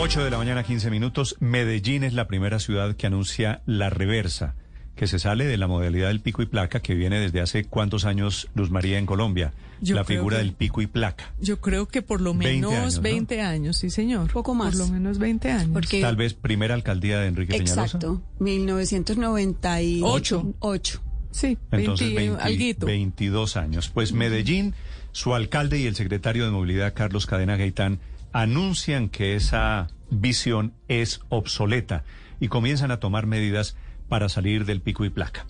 8 0.00 0.24
de 0.24 0.30
la 0.30 0.38
mañana, 0.38 0.62
15 0.62 0.90
minutos. 0.90 1.36
Medellín 1.40 2.04
es 2.04 2.12
la 2.14 2.26
primera 2.28 2.58
ciudad 2.60 2.94
que 2.96 3.06
anuncia 3.06 3.60
la 3.66 3.90
reversa, 3.90 4.54
que 4.96 5.06
se 5.06 5.18
sale 5.18 5.44
de 5.44 5.56
la 5.58 5.66
modalidad 5.66 6.08
del 6.08 6.20
pico 6.20 6.42
y 6.42 6.46
placa 6.46 6.80
que 6.80 6.94
viene 6.94 7.18
desde 7.20 7.40
hace 7.40 7.64
cuántos 7.64 8.04
años, 8.04 8.48
Luz 8.54 8.70
María, 8.70 8.98
en 8.98 9.06
Colombia. 9.06 9.52
Yo 9.80 9.94
la 9.96 10.04
figura 10.04 10.38
que- 10.38 10.44
del 10.44 10.52
pico 10.54 10.80
y 10.82 10.86
placa. 10.86 11.32
Yo 11.40 11.60
creo 11.60 11.86
que 11.86 12.02
por 12.02 12.20
lo 12.20 12.32
20 12.34 12.54
menos 12.54 12.72
años, 12.74 12.96
¿no? 12.96 13.02
20 13.02 13.40
años, 13.42 13.76
sí, 13.76 13.90
señor. 13.90 14.30
Poco 14.32 14.54
más. 14.54 14.76
Por 14.76 14.86
lo 14.86 14.92
menos 14.92 15.18
20 15.18 15.50
años. 15.50 15.70
Porque- 15.72 16.00
Tal 16.00 16.16
vez 16.16 16.34
primera 16.34 16.74
alcaldía 16.74 17.20
de 17.20 17.28
Enrique 17.28 17.52
Peñalosa. 17.58 17.82
Exacto, 17.84 18.22
1998. 18.40 20.54
Ocho. 20.60 21.02
Sí, 21.30 21.58
Entonces, 21.70 22.08
20, 22.08 22.20
20 22.28 22.42
alguito. 22.42 22.86
22 22.86 23.56
años. 23.56 23.88
Pues 23.92 24.12
Medellín, 24.12 24.74
su 25.12 25.34
alcalde 25.34 25.78
y 25.78 25.86
el 25.86 25.94
secretario 25.94 26.44
de 26.44 26.50
Movilidad, 26.50 26.94
Carlos 26.94 27.26
Cadena 27.26 27.56
Gaitán, 27.56 28.00
anuncian 28.32 29.08
que 29.08 29.34
esa 29.34 29.88
visión 30.10 30.72
es 30.88 31.20
obsoleta 31.28 32.04
y 32.40 32.48
comienzan 32.48 32.90
a 32.90 33.00
tomar 33.00 33.26
medidas 33.26 33.76
para 34.08 34.28
salir 34.28 34.64
del 34.64 34.80
pico 34.80 35.04
y 35.04 35.10
placa. 35.10 35.46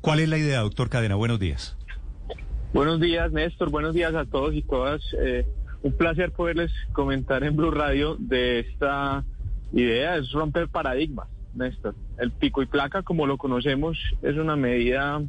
¿Cuál 0.00 0.20
es 0.20 0.28
la 0.28 0.38
idea, 0.38 0.60
doctor 0.60 0.88
Cadena? 0.88 1.14
Buenos 1.14 1.38
días. 1.38 1.76
Buenos 2.72 3.00
días, 3.00 3.30
Néstor. 3.32 3.70
Buenos 3.70 3.94
días 3.94 4.14
a 4.14 4.24
todos 4.24 4.54
y 4.54 4.62
todas. 4.62 5.00
Eh, 5.20 5.46
un 5.82 5.92
placer 5.92 6.32
poderles 6.32 6.72
comentar 6.92 7.44
en 7.44 7.56
Blue 7.56 7.70
Radio 7.70 8.16
de 8.18 8.60
esta 8.60 9.24
idea. 9.72 10.16
Es 10.16 10.32
romper 10.32 10.68
paradigmas, 10.68 11.28
Néstor. 11.54 11.94
El 12.18 12.32
pico 12.32 12.62
y 12.62 12.66
placa, 12.66 13.02
como 13.02 13.26
lo 13.26 13.36
conocemos, 13.36 13.98
es 14.22 14.36
una 14.36 14.56
medida 14.56 15.22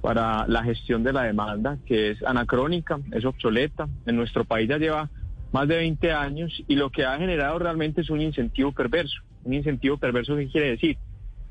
para 0.00 0.46
la 0.46 0.62
gestión 0.62 1.02
de 1.02 1.12
la 1.12 1.24
demanda 1.24 1.78
que 1.84 2.12
es 2.12 2.22
anacrónica, 2.22 2.98
es 3.12 3.24
obsoleta. 3.24 3.88
En 4.06 4.16
nuestro 4.16 4.44
país 4.44 4.68
ya 4.68 4.78
lleva 4.78 5.10
más 5.52 5.68
de 5.68 5.76
20 5.76 6.12
años 6.12 6.62
y 6.68 6.76
lo 6.76 6.90
que 6.90 7.04
ha 7.04 7.16
generado 7.18 7.58
realmente 7.58 8.00
es 8.00 8.10
un 8.10 8.20
incentivo 8.20 8.72
perverso. 8.72 9.16
Un 9.44 9.54
incentivo 9.54 9.96
perverso, 9.96 10.36
¿qué 10.36 10.48
quiere 10.48 10.70
decir? 10.70 10.98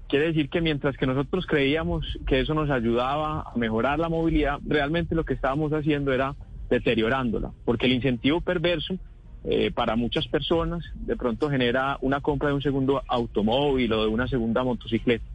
Quiere 0.08 0.28
decir 0.28 0.50
que 0.50 0.62
mientras 0.62 0.96
que 0.96 1.06
nosotros 1.06 1.46
creíamos 1.46 2.06
que 2.28 2.40
eso 2.40 2.54
nos 2.54 2.70
ayudaba 2.70 3.42
a 3.42 3.58
mejorar 3.58 4.00
la 4.00 4.08
movilidad, 4.08 4.60
realmente 4.66 5.16
lo 5.16 5.26
que 5.26 5.34
estábamos 5.34 5.74
haciendo 5.74 6.14
era 6.14 6.36
deteriorándola, 6.70 7.52
porque 7.66 7.88
el 7.88 7.94
incentivo 7.94 8.42
perverso 8.42 8.98
eh, 9.44 9.72
para 9.72 9.96
muchas 9.96 10.28
personas 10.28 10.84
de 10.96 11.16
pronto 11.16 11.50
genera 11.50 11.98
una 12.02 12.22
compra 12.22 12.50
de 12.50 12.56
un 12.56 12.62
segundo 12.62 13.02
automóvil 13.08 13.92
o 13.94 14.02
de 14.02 14.08
una 14.08 14.28
segunda 14.28 14.64
motocicleta. 14.64 15.26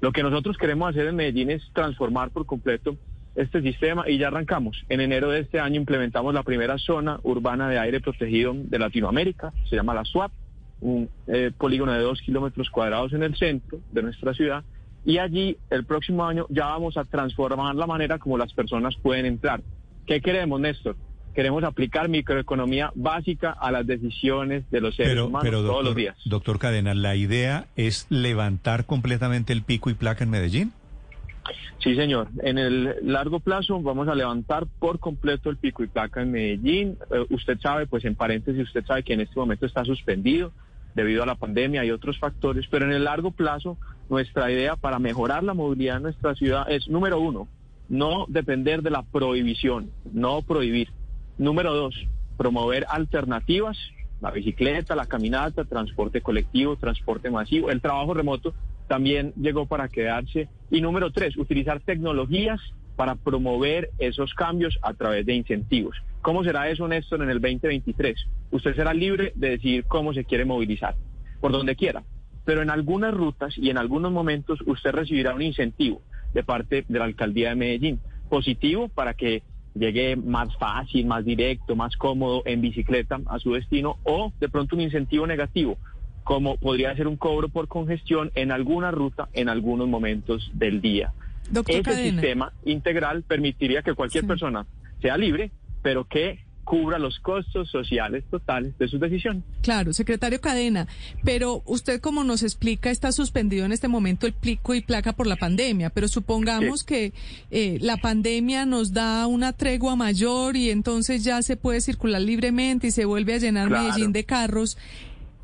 Lo 0.00 0.12
que 0.12 0.22
nosotros 0.22 0.56
queremos 0.56 0.90
hacer 0.90 1.06
en 1.06 1.16
Medellín 1.16 1.50
es 1.50 1.62
transformar 1.72 2.30
por 2.30 2.46
completo 2.46 2.96
este 3.34 3.62
sistema 3.62 4.08
y 4.08 4.18
ya 4.18 4.28
arrancamos. 4.28 4.84
En 4.88 5.00
enero 5.00 5.30
de 5.30 5.40
este 5.40 5.60
año 5.60 5.76
implementamos 5.76 6.32
la 6.34 6.42
primera 6.42 6.78
zona 6.78 7.18
urbana 7.22 7.68
de 7.68 7.78
aire 7.78 8.00
protegido 8.00 8.54
de 8.54 8.78
Latinoamérica, 8.78 9.52
se 9.68 9.76
llama 9.76 9.94
la 9.94 10.04
SWAP, 10.04 10.32
un 10.80 11.08
eh, 11.26 11.50
polígono 11.56 11.92
de 11.92 12.00
dos 12.00 12.20
kilómetros 12.20 12.70
cuadrados 12.70 13.12
en 13.12 13.22
el 13.22 13.36
centro 13.36 13.78
de 13.92 14.02
nuestra 14.02 14.34
ciudad 14.34 14.64
y 15.04 15.18
allí 15.18 15.56
el 15.70 15.84
próximo 15.84 16.24
año 16.24 16.46
ya 16.48 16.66
vamos 16.66 16.96
a 16.96 17.04
transformar 17.04 17.74
la 17.74 17.86
manera 17.86 18.18
como 18.18 18.38
las 18.38 18.52
personas 18.52 18.94
pueden 18.96 19.26
entrar. 19.26 19.62
¿Qué 20.06 20.20
queremos, 20.20 20.60
Néstor? 20.60 20.96
Queremos 21.34 21.64
aplicar 21.64 22.08
microeconomía 22.08 22.92
básica 22.94 23.50
a 23.50 23.72
las 23.72 23.86
decisiones 23.86 24.70
de 24.70 24.80
los 24.80 24.94
seres 24.94 25.12
Pero, 25.12 25.26
humanos 25.26 25.44
pero 25.44 25.58
todos 25.58 25.68
doctor, 25.68 25.84
los 25.84 25.96
días. 25.96 26.16
doctor 26.26 26.58
Cadena, 26.58 26.94
¿la 26.94 27.16
idea 27.16 27.66
es 27.76 28.06
levantar 28.08 28.86
completamente 28.86 29.52
el 29.52 29.62
pico 29.62 29.90
y 29.90 29.94
placa 29.94 30.22
en 30.24 30.30
Medellín? 30.30 30.72
Sí, 31.78 31.94
señor. 31.94 32.28
En 32.42 32.58
el 32.58 32.96
largo 33.02 33.40
plazo 33.40 33.80
vamos 33.80 34.08
a 34.08 34.14
levantar 34.14 34.66
por 34.78 34.98
completo 34.98 35.50
el 35.50 35.56
pico 35.56 35.82
y 35.82 35.88
placa 35.88 36.22
en 36.22 36.32
Medellín. 36.32 36.96
Eh, 37.10 37.26
usted 37.30 37.58
sabe, 37.60 37.86
pues 37.86 38.04
en 38.04 38.14
paréntesis, 38.14 38.62
usted 38.62 38.84
sabe 38.86 39.02
que 39.02 39.12
en 39.12 39.20
este 39.20 39.38
momento 39.38 39.66
está 39.66 39.84
suspendido 39.84 40.52
debido 40.94 41.22
a 41.22 41.26
la 41.26 41.34
pandemia 41.34 41.84
y 41.84 41.90
otros 41.90 42.18
factores, 42.18 42.66
pero 42.70 42.86
en 42.86 42.92
el 42.92 43.04
largo 43.04 43.32
plazo 43.32 43.76
nuestra 44.08 44.50
idea 44.50 44.76
para 44.76 44.98
mejorar 44.98 45.42
la 45.42 45.54
movilidad 45.54 45.96
en 45.96 46.04
nuestra 46.04 46.34
ciudad 46.34 46.70
es, 46.70 46.88
número 46.88 47.20
uno, 47.20 47.48
no 47.88 48.26
depender 48.28 48.82
de 48.82 48.90
la 48.90 49.02
prohibición, 49.02 49.90
no 50.12 50.42
prohibir. 50.42 50.88
Número 51.36 51.74
dos, 51.74 51.94
promover 52.36 52.86
alternativas, 52.88 53.76
la 54.20 54.30
bicicleta, 54.30 54.94
la 54.94 55.06
caminata, 55.06 55.64
transporte 55.64 56.20
colectivo, 56.20 56.76
transporte 56.76 57.30
masivo, 57.30 57.70
el 57.70 57.80
trabajo 57.80 58.14
remoto 58.14 58.54
también 58.86 59.32
llegó 59.36 59.66
para 59.66 59.88
quedarse. 59.88 60.48
Y 60.74 60.80
número 60.80 61.12
tres, 61.12 61.36
utilizar 61.36 61.78
tecnologías 61.82 62.60
para 62.96 63.14
promover 63.14 63.90
esos 63.98 64.34
cambios 64.34 64.76
a 64.82 64.92
través 64.92 65.24
de 65.24 65.32
incentivos. 65.32 65.96
¿Cómo 66.20 66.42
será 66.42 66.68
eso, 66.68 66.88
Néstor, 66.88 67.22
en 67.22 67.30
el 67.30 67.40
2023? 67.40 68.16
Usted 68.50 68.74
será 68.74 68.92
libre 68.92 69.32
de 69.36 69.50
decidir 69.50 69.84
cómo 69.84 70.12
se 70.12 70.24
quiere 70.24 70.44
movilizar, 70.44 70.96
por 71.40 71.52
donde 71.52 71.76
quiera. 71.76 72.02
Pero 72.44 72.60
en 72.60 72.70
algunas 72.70 73.14
rutas 73.14 73.56
y 73.56 73.70
en 73.70 73.78
algunos 73.78 74.10
momentos 74.10 74.58
usted 74.66 74.90
recibirá 74.90 75.32
un 75.32 75.42
incentivo 75.42 76.02
de 76.32 76.42
parte 76.42 76.84
de 76.88 76.98
la 76.98 77.04
alcaldía 77.04 77.50
de 77.50 77.54
Medellín. 77.54 78.00
Positivo 78.28 78.88
para 78.88 79.14
que 79.14 79.44
llegue 79.76 80.16
más 80.16 80.56
fácil, 80.56 81.06
más 81.06 81.24
directo, 81.24 81.76
más 81.76 81.96
cómodo 81.96 82.42
en 82.46 82.60
bicicleta 82.60 83.20
a 83.26 83.38
su 83.38 83.52
destino 83.52 83.98
o 84.02 84.32
de 84.40 84.48
pronto 84.48 84.74
un 84.74 84.82
incentivo 84.82 85.24
negativo, 85.24 85.78
como 86.24 86.56
podría 86.56 86.94
ser 86.96 87.06
un 87.06 87.16
cobro 87.16 87.48
por 87.48 87.68
congestión 87.68 88.32
en 88.34 88.50
alguna 88.50 88.90
ruta 88.90 89.28
en 89.34 89.48
algunos 89.48 89.88
momentos 89.88 90.50
del 90.54 90.80
día. 90.80 91.12
Doctor 91.50 91.74
Ese 91.76 91.82
Cadena. 91.82 92.20
sistema 92.22 92.52
integral 92.64 93.22
permitiría 93.22 93.82
que 93.82 93.94
cualquier 93.94 94.24
Sí. 94.24 94.28
persona 94.28 94.66
sea 95.02 95.16
libre, 95.18 95.50
pero 95.82 96.04
que 96.06 96.40
cubra 96.64 96.98
los 96.98 97.18
costos 97.20 97.68
sociales 97.70 98.24
totales 98.30 98.72
de 98.78 98.88
su 98.88 98.98
decisión. 98.98 99.44
Claro, 99.60 99.92
secretario 99.92 100.40
Cadena, 100.40 100.88
pero 101.22 101.62
usted 101.66 102.00
como 102.00 102.24
nos 102.24 102.42
explica 102.42 102.90
está 102.90 103.12
suspendido 103.12 103.66
en 103.66 103.72
este 103.72 103.86
momento 103.86 104.26
el 104.26 104.32
pico 104.32 104.72
y 104.74 104.80
placa 104.80 105.12
por 105.12 105.26
la 105.26 105.36
pandemia, 105.36 105.90
pero 105.90 106.08
supongamos 106.08 106.82
que 106.82 107.12
eh, 107.50 107.76
la 107.82 107.98
pandemia 107.98 108.64
nos 108.64 108.94
da 108.94 109.26
una 109.26 109.52
tregua 109.52 109.94
mayor 109.94 110.56
y 110.56 110.70
entonces 110.70 111.22
ya 111.22 111.42
se 111.42 111.58
puede 111.58 111.82
circular 111.82 112.22
libremente 112.22 112.86
y 112.86 112.90
se 112.92 113.04
vuelve 113.04 113.34
a 113.34 113.38
llenar 113.38 113.68
Claro. 113.68 113.84
Medellín 113.88 114.12
de 114.12 114.24
carros. 114.24 114.78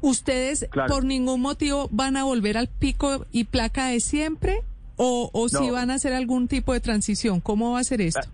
¿Ustedes 0.02 0.66
Claro. 0.70 0.92
por 0.94 1.04
ningún 1.04 1.40
motivo 1.40 1.88
van 1.90 2.16
a 2.16 2.24
volver 2.24 2.56
al 2.56 2.68
pico 2.68 3.26
y 3.32 3.44
placa 3.44 3.88
de 3.88 4.00
siempre? 4.00 4.60
¿O, 4.96 5.30
o 5.32 5.48
si 5.48 5.70
van 5.70 5.90
a 5.90 5.94
hacer 5.94 6.12
algún 6.12 6.46
tipo 6.46 6.72
de 6.74 6.80
transición? 6.80 7.40
¿Cómo 7.40 7.72
va 7.72 7.80
a 7.80 7.84
ser 7.84 8.00
esto? 8.02 8.28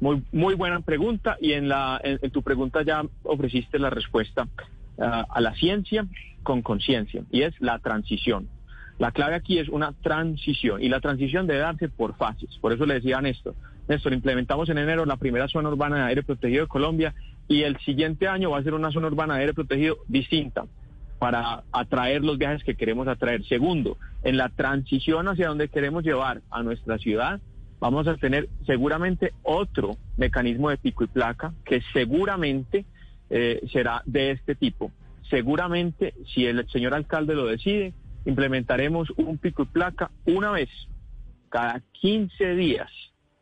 Muy, 0.00 0.22
muy 0.32 0.54
buena 0.54 0.80
pregunta 0.80 1.36
y 1.40 1.52
en, 1.52 1.68
la, 1.68 2.00
en, 2.02 2.18
en 2.20 2.30
tu 2.30 2.42
pregunta 2.42 2.82
ya 2.82 3.02
ofreciste 3.22 3.78
la 3.78 3.88
respuesta 3.88 4.46
ah, 4.98 5.24
a 5.30 5.40
la 5.40 5.54
ciencia 5.54 6.06
con 6.42 6.60
conciencia 6.60 7.22
y 7.30 7.42
es 7.42 7.54
la 7.60 7.78
transición. 7.78 8.48
La 8.98 9.12
clave 9.12 9.36
aquí 9.36 9.58
es 9.58 9.68
una 9.68 9.92
transición 10.02 10.82
y 10.82 10.88
la 10.88 11.00
transición 11.00 11.46
debe 11.46 11.60
darse 11.60 11.88
por 11.88 12.14
fases. 12.16 12.50
Por 12.60 12.72
eso 12.72 12.84
le 12.84 12.94
decía 12.94 13.18
a 13.18 13.22
Néstor, 13.22 13.54
Néstor, 13.88 14.12
implementamos 14.12 14.68
en 14.68 14.78
enero 14.78 15.06
la 15.06 15.16
primera 15.16 15.48
zona 15.48 15.70
urbana 15.70 15.96
de 15.96 16.02
aire 16.04 16.22
protegido 16.22 16.64
de 16.64 16.68
Colombia 16.68 17.14
y 17.48 17.62
el 17.62 17.78
siguiente 17.78 18.28
año 18.28 18.50
va 18.50 18.58
a 18.58 18.62
ser 18.62 18.74
una 18.74 18.90
zona 18.92 19.06
urbana 19.06 19.34
de 19.34 19.40
aire 19.40 19.54
protegido 19.54 19.96
distinta 20.08 20.64
para 21.22 21.62
atraer 21.70 22.24
los 22.24 22.36
viajes 22.36 22.64
que 22.64 22.74
queremos 22.74 23.06
atraer. 23.06 23.44
Segundo, 23.44 23.96
en 24.24 24.36
la 24.36 24.48
transición 24.48 25.28
hacia 25.28 25.46
donde 25.46 25.68
queremos 25.68 26.02
llevar 26.02 26.42
a 26.50 26.64
nuestra 26.64 26.98
ciudad, 26.98 27.40
vamos 27.78 28.08
a 28.08 28.16
tener 28.16 28.48
seguramente 28.66 29.32
otro 29.44 29.96
mecanismo 30.16 30.68
de 30.70 30.78
pico 30.78 31.04
y 31.04 31.06
placa 31.06 31.54
que 31.64 31.80
seguramente 31.92 32.86
eh, 33.30 33.60
será 33.72 34.02
de 34.04 34.32
este 34.32 34.56
tipo. 34.56 34.90
Seguramente, 35.30 36.12
si 36.34 36.44
el 36.44 36.68
señor 36.70 36.92
alcalde 36.92 37.36
lo 37.36 37.46
decide, 37.46 37.94
implementaremos 38.24 39.10
un 39.10 39.38
pico 39.38 39.62
y 39.62 39.66
placa 39.66 40.10
una 40.26 40.50
vez 40.50 40.70
cada 41.50 41.82
15 42.00 42.56
días, 42.56 42.90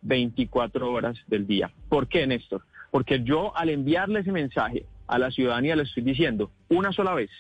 24 0.03 0.93
horas 0.93 1.17
del 1.29 1.47
día. 1.47 1.71
¿Por 1.89 2.09
qué, 2.09 2.27
Néstor? 2.27 2.61
Porque 2.91 3.23
yo 3.23 3.57
al 3.57 3.71
enviarle 3.71 4.21
ese 4.21 4.33
mensaje 4.33 4.85
a 5.07 5.19
la 5.19 5.31
ciudadanía 5.31 5.77
le 5.77 5.85
estoy 5.85 6.03
diciendo 6.03 6.51
una 6.69 6.93
sola 6.93 7.15
vez, 7.15 7.31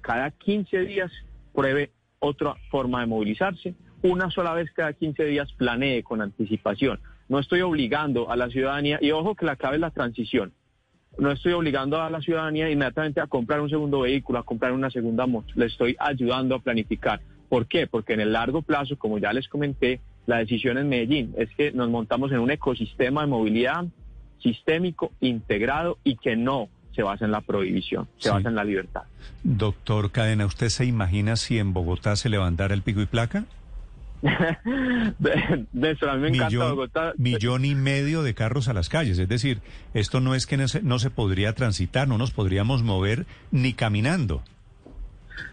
cada 0.00 0.30
15 0.30 0.80
días 0.80 1.10
pruebe 1.54 1.90
otra 2.18 2.54
forma 2.70 3.00
de 3.00 3.06
movilizarse, 3.06 3.74
una 4.02 4.30
sola 4.30 4.54
vez 4.54 4.70
cada 4.72 4.92
15 4.92 5.24
días 5.24 5.52
planee 5.52 6.02
con 6.02 6.22
anticipación. 6.22 7.00
No 7.28 7.38
estoy 7.38 7.60
obligando 7.60 8.30
a 8.30 8.36
la 8.36 8.48
ciudadanía, 8.48 8.98
y 9.00 9.10
ojo 9.10 9.34
que 9.34 9.46
la 9.46 9.56
clave 9.56 9.76
es 9.76 9.80
la 9.80 9.90
transición. 9.90 10.52
no 11.18 11.32
estoy 11.32 11.52
obligando 11.52 12.00
a 12.00 12.08
la 12.08 12.20
ciudadanía 12.20 12.70
inmediatamente 12.70 13.20
a 13.20 13.26
comprar 13.26 13.60
un 13.60 13.68
segundo 13.68 14.00
vehículo, 14.00 14.38
a 14.38 14.44
comprar 14.44 14.72
una 14.72 14.90
segunda 14.90 15.26
moto. 15.26 15.52
Le 15.56 15.66
estoy 15.66 15.96
ayudando 15.98 16.54
a 16.54 16.60
planificar. 16.60 17.20
¿Por 17.48 17.66
qué? 17.66 17.88
Porque 17.88 18.14
en 18.14 18.20
el 18.20 18.32
largo 18.32 18.62
plazo, 18.62 18.96
como 18.96 19.18
ya 19.18 19.32
les 19.32 19.48
comenté, 19.48 20.00
la 20.26 20.38
decisión 20.38 20.78
en 20.78 20.88
Medellín 20.88 21.34
es 21.36 21.50
que 21.56 21.72
nos 21.72 21.90
montamos 21.90 22.30
en 22.30 22.38
un 22.38 22.50
ecosistema 22.50 23.22
de 23.22 23.26
movilidad 23.26 23.86
sistémico, 24.38 25.12
integrado 25.20 25.98
y 26.04 26.16
que 26.16 26.36
no 26.36 26.68
se 26.94 27.02
basa 27.02 27.24
en 27.24 27.30
la 27.32 27.40
prohibición, 27.40 28.08
se 28.18 28.28
Sí. 28.28 28.34
basa 28.34 28.48
en 28.48 28.54
la 28.54 28.64
libertad. 28.64 29.02
Doctor 29.42 30.10
Cadena, 30.10 30.46
¿usted 30.46 30.68
se 30.68 30.84
imagina 30.84 31.36
si 31.36 31.58
en 31.58 31.72
Bogotá 31.72 32.16
se 32.16 32.28
levantara 32.28 32.74
el 32.74 32.82
pico 32.82 33.00
y 33.00 33.06
placa? 33.06 33.44
A 34.22 34.58
mí 34.64 35.66
me 35.74 36.28
encanta 36.28 36.46
millón, 36.48 36.70
Bogotá. 36.70 37.12
millón 37.16 37.64
y 37.64 37.74
medio 37.74 38.22
de 38.22 38.34
carros 38.34 38.68
a 38.68 38.72
las 38.74 38.88
calles. 38.88 39.18
Es 39.18 39.28
decir, 39.28 39.60
esto 39.94 40.20
no 40.20 40.34
es 40.34 40.46
que 40.46 40.56
no 40.56 40.68
se, 40.68 40.82
no 40.82 40.98
se 40.98 41.10
podría 41.10 41.54
transitar, 41.54 42.06
no 42.08 42.18
nos 42.18 42.30
podríamos 42.30 42.82
mover 42.82 43.26
ni 43.50 43.72
caminando. 43.72 44.42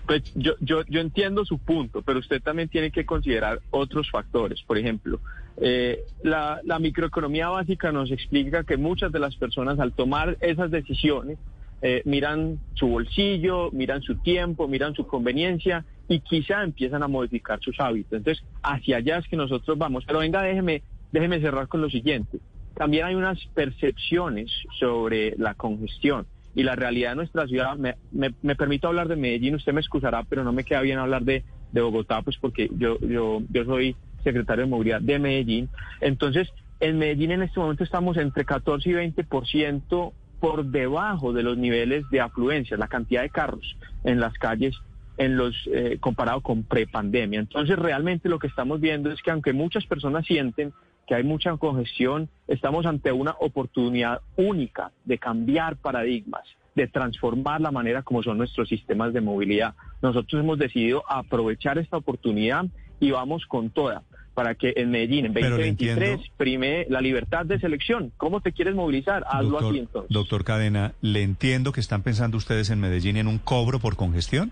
Pues 0.05 0.23
yo, 0.35 0.53
yo, 0.59 0.83
yo 0.87 1.01
entiendo 1.01 1.45
su 1.45 1.59
punto, 1.59 2.01
pero 2.01 2.19
usted 2.19 2.41
también 2.41 2.69
tiene 2.69 2.91
que 2.91 3.05
considerar 3.05 3.59
otros 3.71 4.09
factores. 4.09 4.61
Por 4.63 4.77
ejemplo, 4.77 5.19
eh, 5.57 6.03
la, 6.23 6.61
microeconomía 6.79 7.49
básica 7.49 7.91
nos 7.91 8.11
explica 8.11 8.63
que 8.63 8.77
muchas 8.77 9.11
de 9.11 9.19
las 9.19 9.35
personas 9.35 9.79
al 9.79 9.91
tomar 9.91 10.37
esas 10.39 10.71
decisiones 10.71 11.39
eh, 11.81 12.01
miran 12.05 12.59
su 12.75 12.87
bolsillo, 12.87 13.69
miran 13.71 14.01
su 14.01 14.15
tiempo, 14.15 14.67
miran 14.67 14.93
su 14.93 15.05
conveniencia 15.05 15.83
y 16.07 16.19
quizá 16.19 16.63
empiezan 16.63 17.03
a 17.03 17.07
modificar 17.07 17.59
sus 17.59 17.79
hábitos. 17.79 18.13
Entonces, 18.13 18.43
hacia 18.63 18.97
allá 18.97 19.17
es 19.17 19.27
que 19.27 19.35
nosotros 19.35 19.77
vamos. 19.77 20.05
Pero 20.05 20.19
venga, 20.19 20.41
déjeme, 20.41 20.83
déjeme 21.11 21.41
cerrar 21.41 21.67
con 21.67 21.81
lo 21.81 21.89
siguiente. 21.89 22.39
También 22.75 23.05
hay 23.05 23.15
unas 23.15 23.43
percepciones 23.55 24.51
sobre 24.79 25.35
la 25.37 25.55
congestión 25.55 26.27
y 26.57 26.63
la 26.63 26.75
realidad 26.75 27.11
de 27.11 27.17
nuestra 27.17 27.45
ciudad. 27.45 27.77
Me, 27.77 27.95
me, 28.11 28.33
me 28.41 28.55
permito 28.55 28.87
hablar 28.87 29.07
de 29.07 29.15
Medellín, 29.15 29.53
usted 29.53 29.73
me 29.73 29.79
excusará, 29.79 30.23
pero 30.23 30.43
no 30.43 30.51
me 30.51 30.63
queda 30.63 30.81
bien 30.81 30.97
hablar 30.97 31.21
de, 31.21 31.43
de 31.71 31.81
Bogotá, 31.81 32.23
pues 32.23 32.35
porque 32.37 32.67
yo, 32.75 32.97
yo, 32.99 33.43
yo 33.51 33.63
soy 33.63 33.95
secretario 34.23 34.65
de 34.65 34.71
movilidad 34.71 34.99
de 34.99 35.19
Medellín. 35.19 35.69
Entonces, 36.01 36.49
en 36.79 36.97
Medellín 36.97 37.29
en 37.29 37.43
este 37.43 37.59
momento 37.59 37.83
estamos 37.83 38.17
entre 38.17 38.43
14 38.43 38.89
y 38.89 38.93
20% 38.93 40.13
por 40.39 40.65
debajo 40.65 41.31
de 41.31 41.43
los 41.43 41.59
niveles 41.59 42.09
de 42.09 42.21
afluencia, 42.21 42.75
la 42.75 42.87
cantidad 42.87 43.21
de 43.21 43.29
carros 43.29 43.77
en 44.03 44.19
las 44.19 44.33
calles 44.33 44.75
en 45.17 45.37
los 45.37 45.55
eh, 45.71 45.97
comparado 45.99 46.41
con 46.41 46.63
prepandemia. 46.63 47.39
Entonces, 47.39 47.77
realmente 47.77 48.29
lo 48.29 48.39
que 48.39 48.47
estamos 48.47 48.81
viendo 48.81 49.11
es 49.11 49.21
que 49.21 49.29
aunque 49.29 49.53
muchas 49.53 49.85
personas 49.85 50.25
sienten 50.25 50.73
que 51.07 51.15
hay 51.15 51.23
mucha 51.23 51.55
congestión, 51.57 52.29
estamos 52.47 52.85
ante 52.85 53.11
una 53.11 53.35
oportunidad 53.39 54.21
única 54.35 54.91
de 55.05 55.17
cambiar 55.17 55.77
paradigmas, 55.77 56.43
de 56.75 56.87
transformar 56.87 57.61
la 57.61 57.71
manera 57.71 58.03
como 58.03 58.21
son 58.21 58.37
nuestros 58.37 58.67
sistemas 58.67 59.13
de 59.13 59.21
movilidad. 59.21 59.73
Nosotros 60.01 60.41
hemos 60.41 60.59
decidido 60.59 61.03
aprovechar 61.09 61.77
esta 61.77 61.97
oportunidad 61.97 62.65
y 62.99 63.11
vamos 63.11 63.45
con 63.45 63.69
toda 63.69 64.03
para 64.33 64.53
que 64.53 64.73
en 64.75 64.91
Medellín 64.91 65.25
en 65.25 65.33
Pero 65.33 65.57
le 65.57 65.65
2023 65.65 66.09
entiendo. 66.09 66.33
prime 66.37 66.85
la 66.89 67.01
libertad 67.01 67.45
de 67.45 67.57
selección. 67.59 68.11
¿Cómo 68.17 68.41
te 68.41 68.51
quieres 68.51 68.75
movilizar? 68.75 69.23
Hazlo 69.27 69.49
doctor, 69.49 69.69
así 69.71 69.79
entonces. 69.79 70.13
doctor 70.13 70.43
Cadena, 70.43 70.93
¿le 71.01 71.23
entiendo 71.23 71.71
que 71.71 71.79
están 71.79 72.03
pensando 72.03 72.37
ustedes 72.37 72.69
en 72.69 72.79
Medellín 72.79 73.17
en 73.17 73.25
un 73.27 73.39
cobro 73.39 73.79
por 73.79 73.95
congestión? 73.95 74.51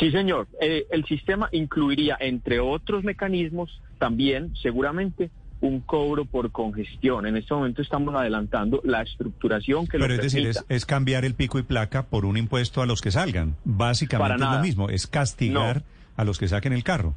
Sí, 0.00 0.10
señor. 0.10 0.48
Eh, 0.60 0.86
el 0.90 1.04
sistema 1.04 1.48
incluiría, 1.52 2.16
entre 2.18 2.58
otros 2.58 3.04
mecanismos, 3.04 3.80
también 3.98 4.54
seguramente 4.60 5.30
un 5.60 5.80
cobro 5.80 6.24
por 6.26 6.52
congestión. 6.52 7.26
En 7.26 7.36
este 7.36 7.54
momento 7.54 7.82
estamos 7.82 8.14
adelantando 8.14 8.80
la 8.84 9.02
estructuración 9.02 9.86
que 9.86 9.98
Pero 9.98 10.08
lo 10.08 10.14
es 10.14 10.20
decir, 10.20 10.42
permita. 10.42 10.60
es, 10.68 10.82
es 10.82 10.86
cambiar 10.86 11.24
el 11.24 11.34
pico 11.34 11.58
y 11.58 11.62
placa 11.62 12.04
por 12.04 12.26
un 12.26 12.36
impuesto 12.36 12.82
a 12.82 12.86
los 12.86 13.00
que 13.00 13.10
salgan. 13.10 13.56
Básicamente 13.64 14.38
Para 14.38 14.52
es 14.52 14.56
lo 14.58 14.62
mismo, 14.62 14.90
es 14.90 15.06
castigar 15.06 15.82
a 16.16 16.24
los 16.24 16.38
que 16.38 16.48
saquen 16.48 16.72
el 16.72 16.84
carro. 16.84 17.14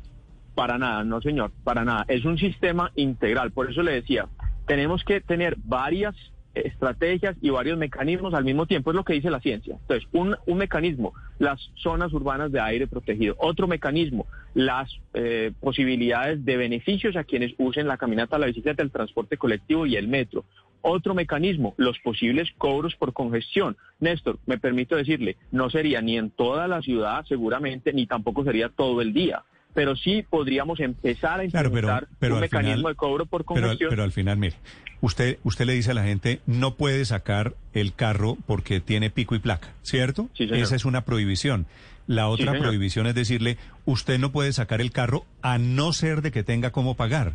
Para 0.56 0.78
nada, 0.78 1.04
no 1.04 1.22
señor, 1.22 1.52
para 1.64 1.86
nada. 1.86 2.06
Es 2.08 2.26
un 2.26 2.38
sistema 2.38 2.92
integral. 2.96 3.52
Por 3.52 3.70
eso 3.70 3.82
le 3.84 3.94
decía, 3.94 4.28
tenemos 4.68 5.04
que 5.04 5.22
tener 5.22 5.56
varias 5.64 6.16
estrategias 6.54 7.36
y 7.42 7.50
varios 7.50 7.78
mecanismos 7.78 8.34
al 8.34 8.44
mismo 8.44 8.66
tiempo. 8.66 8.92
Es 8.92 8.96
lo 8.96 9.04
que 9.04 9.14
dice 9.14 9.30
la 9.30 9.40
ciencia. 9.40 9.78
Entonces, 9.82 10.08
un, 10.12 10.36
un 10.46 10.58
mecanismo, 10.58 11.14
las 11.38 11.60
zonas 11.75 12.12
urbanas 12.14 12.52
de 12.52 12.60
aire 12.60 12.88
protegido. 12.88 13.36
Otro 13.40 13.68
mecanismo, 13.68 14.25
las 14.54 14.90
eh, 15.13 15.51
posibilidades 15.60 16.44
de 16.46 16.57
beneficios 16.57 17.16
a 17.16 17.24
quienes 17.24 17.54
usen 17.57 17.88
la 17.88 17.98
caminata, 17.98 18.38
la 18.40 18.48
bicicleta, 18.48 18.81
el 18.84 18.92
transporte 18.92 19.38
colectivo 19.38 19.86
y 19.86 19.96
el 19.96 20.07
metro. 20.07 20.46
Otro 20.81 21.13
mecanismo, 21.13 21.74
los 21.78 22.00
posibles 22.00 22.50
cobros 22.57 22.96
por 22.96 23.12
congestión. 23.13 23.75
Néstor, 24.00 24.40
me 24.46 24.57
permito 24.57 24.96
decirle, 24.96 25.36
no 25.51 25.69
sería 25.69 26.01
ni 26.01 26.18
en 26.18 26.30
toda 26.31 26.68
la 26.68 26.81
ciudad 26.81 27.25
seguramente, 27.28 27.92
ni 27.94 28.06
tampoco 28.07 28.44
sería 28.44 28.69
todo 28.69 29.01
el 29.01 29.13
día 29.13 29.44
pero 29.72 29.96
sí 29.96 30.25
podríamos 30.28 30.80
empezar 30.80 31.40
a 31.40 31.48
Claro, 31.48 31.69
pero, 31.72 31.88
implementar 31.88 32.07
pero 32.18 32.34
un 32.36 32.42
mecanismo 32.42 32.75
final, 32.78 32.92
de 32.92 32.96
cobro 32.96 33.25
por 33.28 33.46
pero, 33.46 33.56
al- 33.56 33.62
congestión. 33.62 33.90
pero 33.92 34.04
al 34.04 34.12
final, 34.12 34.38
mire, 34.38 34.56
usted, 35.00 35.38
usted 35.44 35.66
le 35.66 35.74
dice 35.74 35.92
a 35.92 35.94
la 35.94 36.04
gente, 36.04 36.42
no 36.48 36.74
puede 36.74 37.06
sacar 37.06 37.54
el 37.74 37.94
carro 37.94 38.36
porque 38.48 38.80
tiene 38.80 39.12
pico 39.12 39.36
y 39.36 39.40
placa, 39.40 39.69
¿cierto? 39.84 40.28
Sí, 40.34 40.46
señor. 40.48 40.63
Esa 40.63 40.75
es 40.75 40.86
una 40.86 41.06
prohibición. 41.06 41.68
La 42.10 42.28
otra 42.28 42.54
prohibición 42.60 43.06
es 43.06 43.14
decirle, 43.14 43.58
usted 43.86 44.18
no 44.18 44.32
puede 44.32 44.52
sacar 44.52 44.82
el 44.82 44.92
carro 44.92 45.26
a 45.44 45.60
no 45.60 45.94
ser 45.94 46.24
de 46.24 46.32
que 46.32 46.44
tenga 46.44 46.72
cómo 46.72 46.96
pagar. 46.96 47.34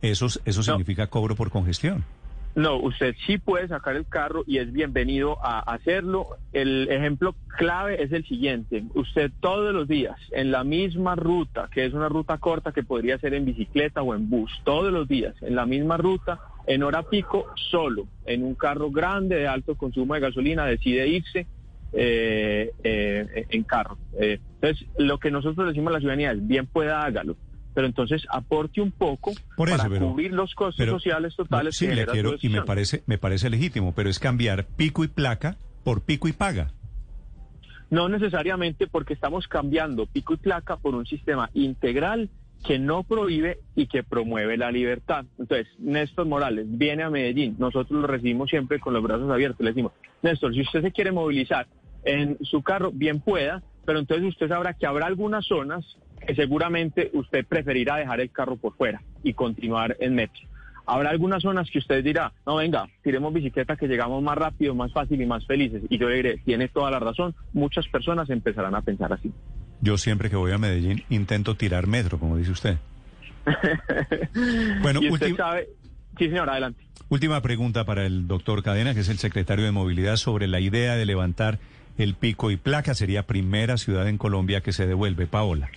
Eso, 0.00 0.24
es- 0.26 0.40
eso 0.46 0.62
significa 0.62 1.08
cobro 1.08 1.36
por 1.36 1.50
congestión. 1.50 2.04
No, 2.54 2.76
usted 2.76 3.14
sí 3.26 3.36
puede 3.36 3.68
sacar 3.68 3.96
el 3.96 4.06
carro 4.06 4.44
y 4.46 4.58
es 4.58 4.72
bienvenido 4.72 5.36
a 5.44 5.58
hacerlo. 5.58 6.26
El 6.52 6.88
ejemplo 6.88 7.34
clave 7.58 8.02
es 8.02 8.12
el 8.12 8.24
siguiente. 8.26 8.84
Usted 8.94 9.30
todos 9.40 9.74
los 9.74 9.88
días 9.88 10.16
en 10.30 10.52
la 10.52 10.64
misma 10.64 11.16
ruta, 11.16 11.68
que 11.70 11.84
es 11.84 11.92
una 11.92 12.08
ruta 12.08 12.38
corta 12.38 12.72
que 12.72 12.82
podría 12.84 13.18
ser 13.18 13.34
en 13.34 13.44
bicicleta 13.44 14.02
o 14.02 14.14
en 14.14 14.30
bus, 14.30 14.50
todos 14.64 14.90
los 14.92 15.06
días 15.06 15.34
en 15.42 15.54
la 15.56 15.66
misma 15.66 15.96
ruta, 15.98 16.38
en 16.66 16.82
hora 16.82 17.02
pico, 17.02 17.44
solo, 17.70 18.06
en 18.24 18.42
un 18.42 18.54
carro 18.54 18.90
grande 18.90 19.36
de 19.36 19.48
alto 19.48 19.74
consumo 19.74 20.14
de 20.14 20.20
gasolina, 20.20 20.64
decide 20.64 21.08
irse 21.08 21.46
eh, 21.96 22.72
eh, 22.82 23.46
en 23.50 23.62
carro. 23.64 23.98
Eh, 24.20 24.40
entonces, 24.60 24.86
lo 24.98 25.18
que 25.18 25.30
nosotros 25.30 25.68
decimos 25.68 25.90
a 25.90 25.94
la 25.94 26.00
ciudadanía 26.00 26.32
es, 26.32 26.46
bien 26.46 26.66
pueda, 26.66 27.02
hágalo. 27.04 27.36
Pero 27.74 27.86
entonces 27.88 28.24
aporte 28.30 28.80
un 28.80 28.92
poco 28.92 29.32
Por 29.56 29.68
eso, 29.68 29.78
para 29.78 29.88
pero- 29.90 30.08
cubrir 30.08 30.32
los 30.32 30.54
costos 30.54 30.76
pero- 30.78 30.92
sociales 30.92 31.34
totales. 31.34 31.76
sí, 31.76 31.88
que 31.88 31.94
le 31.96 32.06
quiero 32.06 32.34
y 32.40 32.48
me 32.48 32.62
parece, 32.62 33.02
me 33.06 33.18
parece 33.18 33.50
legítimo, 33.50 33.92
pero 33.94 34.08
es 34.08 34.18
cambiar 34.20 34.64
pico 34.64 35.02
y 35.02 35.08
placa 35.08 35.56
por 35.82 36.02
pico 36.02 36.28
y 36.28 36.32
paga. 36.32 36.70
No 37.90 38.08
necesariamente 38.08 38.86
porque 38.86 39.12
estamos 39.14 39.46
cambiando 39.48 40.06
pico 40.06 40.34
y 40.34 40.36
placa 40.36 40.76
por 40.76 40.94
un 40.94 41.04
sistema 41.06 41.50
integral 41.54 42.30
que 42.64 42.78
no 42.78 43.02
prohíbe 43.02 43.58
y 43.76 43.86
que 43.88 44.02
promueve 44.02 44.56
la 44.56 44.70
libertad. 44.70 45.26
Entonces, 45.38 45.66
Néstor 45.78 46.26
Morales 46.26 46.64
viene 46.66 47.02
a 47.02 47.10
Medellín, 47.10 47.56
nosotros 47.58 48.00
lo 48.00 48.06
recibimos 48.06 48.48
siempre 48.50 48.80
con 48.80 48.94
los 48.94 49.02
brazos 49.02 49.30
abiertos, 49.30 49.60
le 49.60 49.70
decimos, 49.70 49.92
Néstor, 50.22 50.54
si 50.54 50.62
usted 50.62 50.80
se 50.80 50.92
quiere 50.92 51.12
movilizar 51.12 51.66
en 52.04 52.38
su 52.42 52.62
carro, 52.62 52.90
bien 52.92 53.20
pueda, 53.20 53.62
pero 53.84 53.98
entonces 53.98 54.28
usted 54.28 54.48
sabrá 54.48 54.74
que 54.74 54.86
habrá 54.86 55.06
algunas 55.06 55.46
zonas 55.46 55.84
que 56.26 56.34
seguramente 56.34 57.10
usted 57.12 57.44
preferirá 57.46 57.96
dejar 57.96 58.20
el 58.20 58.30
carro 58.30 58.56
por 58.56 58.76
fuera 58.76 59.02
y 59.22 59.34
continuar 59.34 59.96
en 60.00 60.14
metro. 60.14 60.40
Habrá 60.86 61.10
algunas 61.10 61.42
zonas 61.42 61.70
que 61.70 61.78
usted 61.78 62.04
dirá, 62.04 62.32
no, 62.46 62.56
venga, 62.56 62.86
tiremos 63.02 63.32
bicicleta 63.32 63.76
que 63.76 63.88
llegamos 63.88 64.22
más 64.22 64.36
rápido, 64.36 64.74
más 64.74 64.92
fácil 64.92 65.20
y 65.20 65.26
más 65.26 65.46
felices. 65.46 65.82
Y 65.88 65.96
yo 65.96 66.08
le 66.08 66.16
diré, 66.16 66.38
tiene 66.44 66.68
toda 66.68 66.90
la 66.90 66.98
razón, 66.98 67.34
muchas 67.54 67.88
personas 67.88 68.28
empezarán 68.28 68.74
a 68.74 68.82
pensar 68.82 69.12
así. 69.12 69.32
Yo 69.80 69.96
siempre 69.96 70.28
que 70.28 70.36
voy 70.36 70.52
a 70.52 70.58
Medellín 70.58 71.02
intento 71.08 71.56
tirar 71.56 71.86
metro, 71.86 72.18
como 72.18 72.36
dice 72.36 72.50
usted. 72.50 72.78
Bueno, 74.82 75.00
y 75.02 75.10
usted 75.10 75.34
sabe, 75.36 75.68
sí 76.18 76.28
señor, 76.28 76.48
adelante. 76.50 76.82
Última 77.08 77.40
pregunta 77.42 77.84
para 77.84 78.04
el 78.06 78.26
doctor 78.26 78.62
Cadena, 78.62 78.94
que 78.94 79.00
es 79.00 79.08
el 79.08 79.18
secretario 79.18 79.64
de 79.64 79.70
Movilidad, 79.70 80.16
sobre 80.16 80.48
la 80.48 80.60
idea 80.60 80.96
de 80.96 81.06
levantar 81.06 81.58
el 81.98 82.14
pico 82.14 82.50
y 82.50 82.56
placa. 82.56 82.94
Sería 82.94 83.24
primera 83.26 83.76
ciudad 83.76 84.08
en 84.08 84.18
Colombia 84.18 84.60
que 84.60 84.72
se 84.72 84.86
devuelve. 84.86 85.26
Paola. 85.26 85.70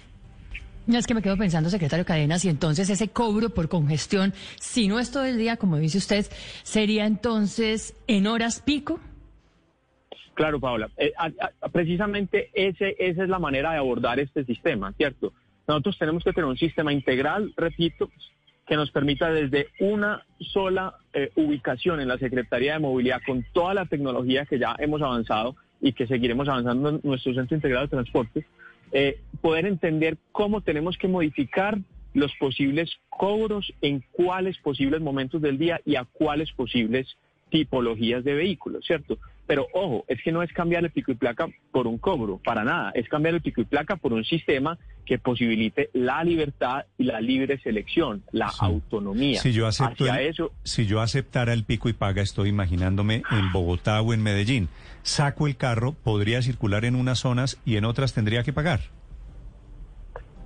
No, 0.86 0.97
es 0.97 1.05
que 1.05 1.13
me 1.13 1.21
quedo 1.21 1.36
pensando, 1.36 1.69
secretario 1.69 2.05
Cadenas, 2.05 2.45
y 2.45 2.50
entonces 2.50 2.89
ese 2.89 3.09
cobro 3.09 3.50
por 3.50 3.67
congestión, 3.67 4.33
si 4.57 4.88
no 4.88 5.00
es 5.00 5.12
todo 5.12 5.25
el 5.25 5.38
día, 5.38 5.57
como 5.57 5.75
dice 5.77 5.97
usted, 5.97 6.25
sería 6.63 7.05
entonces 7.05 7.93
en 8.07 8.25
horas 8.25 8.62
pico. 8.62 8.97
Claro, 10.33 10.59
Paola. 10.62 10.89
Eh, 10.97 11.12
a- 11.17 11.25
a- 11.62 11.69
precisamente 11.69 12.51
ese, 12.53 12.95
esa 13.00 13.24
es 13.24 13.29
la 13.29 13.39
manera 13.39 13.71
de 13.71 13.79
abordar 13.79 14.19
este 14.19 14.45
sistema, 14.45 14.93
¿cierto? 14.93 15.33
Nosotros 15.67 15.97
tenemos 15.97 16.24
que 16.24 16.31
tener 16.31 16.45
un 16.45 16.57
sistema 16.57 16.93
integral, 16.93 17.53
repito, 17.57 18.09
que 18.65 18.75
nos 18.77 18.89
permita 18.91 19.29
desde 19.31 19.67
una 19.79 20.24
sola 20.39 20.95
eh, 21.13 21.31
ubicación 21.36 22.00
en 22.00 22.07
la 22.07 22.17
Secretaría 22.17 22.74
de 22.74 22.79
Movilidad, 22.79 23.21
con 23.25 23.43
toda 23.51 23.74
la 23.74 23.86
tecnología 23.88 24.45
que 24.45 24.59
ya 24.59 24.75
hemos 24.79 25.01
avanzado 25.01 25.55
y 25.81 25.93
que 25.93 26.07
seguiremos 26.07 26.48
avanzando 26.48 26.89
en 26.89 27.01
nuestro 27.03 27.34
Centro 27.34 27.55
Integrado 27.55 27.86
de 27.86 27.91
Transporte, 27.91 28.46
eh, 28.91 29.19
poder 29.41 29.65
entender 29.65 30.17
cómo 30.31 30.62
tenemos 30.62 30.98
que 30.98 31.07
modificar 31.07 31.77
los 32.13 32.34
posibles 32.39 32.89
cobros 33.10 33.74
en 33.81 34.03
cuáles 34.12 34.57
posibles 34.60 35.01
momentos 35.01 35.41
del 35.41 35.57
día 35.57 35.81
y 35.86 35.96
a 35.96 36.05
cuáles 36.05 36.51
posibles 36.51 37.17
tipologías 37.50 38.24
de 38.24 38.34
vehículos, 38.34 38.86
¿cierto? 38.86 39.17
Pero 39.48 39.66
ojo, 39.74 40.04
es 40.10 40.22
que 40.22 40.32
no 40.34 40.44
es 40.44 40.51
cambiar 40.51 40.84
el 40.84 40.92
pico 40.92 41.12
y 41.12 41.16
placa 41.16 41.48
por 41.72 41.88
un 41.88 41.98
cobro, 41.98 42.39
para 42.44 42.66
nada, 42.66 42.92
es 42.94 43.08
cambiar 43.08 43.34
el 43.34 43.42
pico 43.42 43.62
y 43.62 43.63
placa 43.66 43.96
por 43.96 44.12
un 44.12 44.25
sistema 44.25 44.77
que 45.06 45.18
posibilite 45.20 45.89
la 45.94 46.22
libertad 46.25 46.84
y 46.98 47.06
la 47.06 47.22
libre 47.22 47.58
selección, 47.60 48.24
la 48.34 48.51
autonomía. 48.60 49.39
Si 49.39 49.54
yo, 49.54 49.66
acepto 49.66 50.04
Hacia 50.04 50.22
el- 50.22 50.27
eso, 50.27 50.51
si 50.63 50.86
yo 50.86 51.00
aceptara 51.00 51.54
el 51.54 51.63
pico 51.63 51.88
y 51.88 51.94
paga, 51.94 52.22
estoy 52.22 52.50
imaginándome 52.50 53.24
en 53.32 53.51
Bogotá 53.54 54.01
o 54.01 54.13
en 54.13 54.22
Medellín. 54.22 54.68
Saco 55.04 55.48
el 55.48 55.56
carro, 55.56 55.94
podría 55.94 56.42
circular 56.42 56.84
en 56.84 56.96
unas 56.96 57.20
zonas 57.20 57.58
y 57.63 57.77
en 57.77 57.86
otras 57.86 58.13
tendría 58.13 58.44
que 58.44 58.51
pagar. 58.51 58.82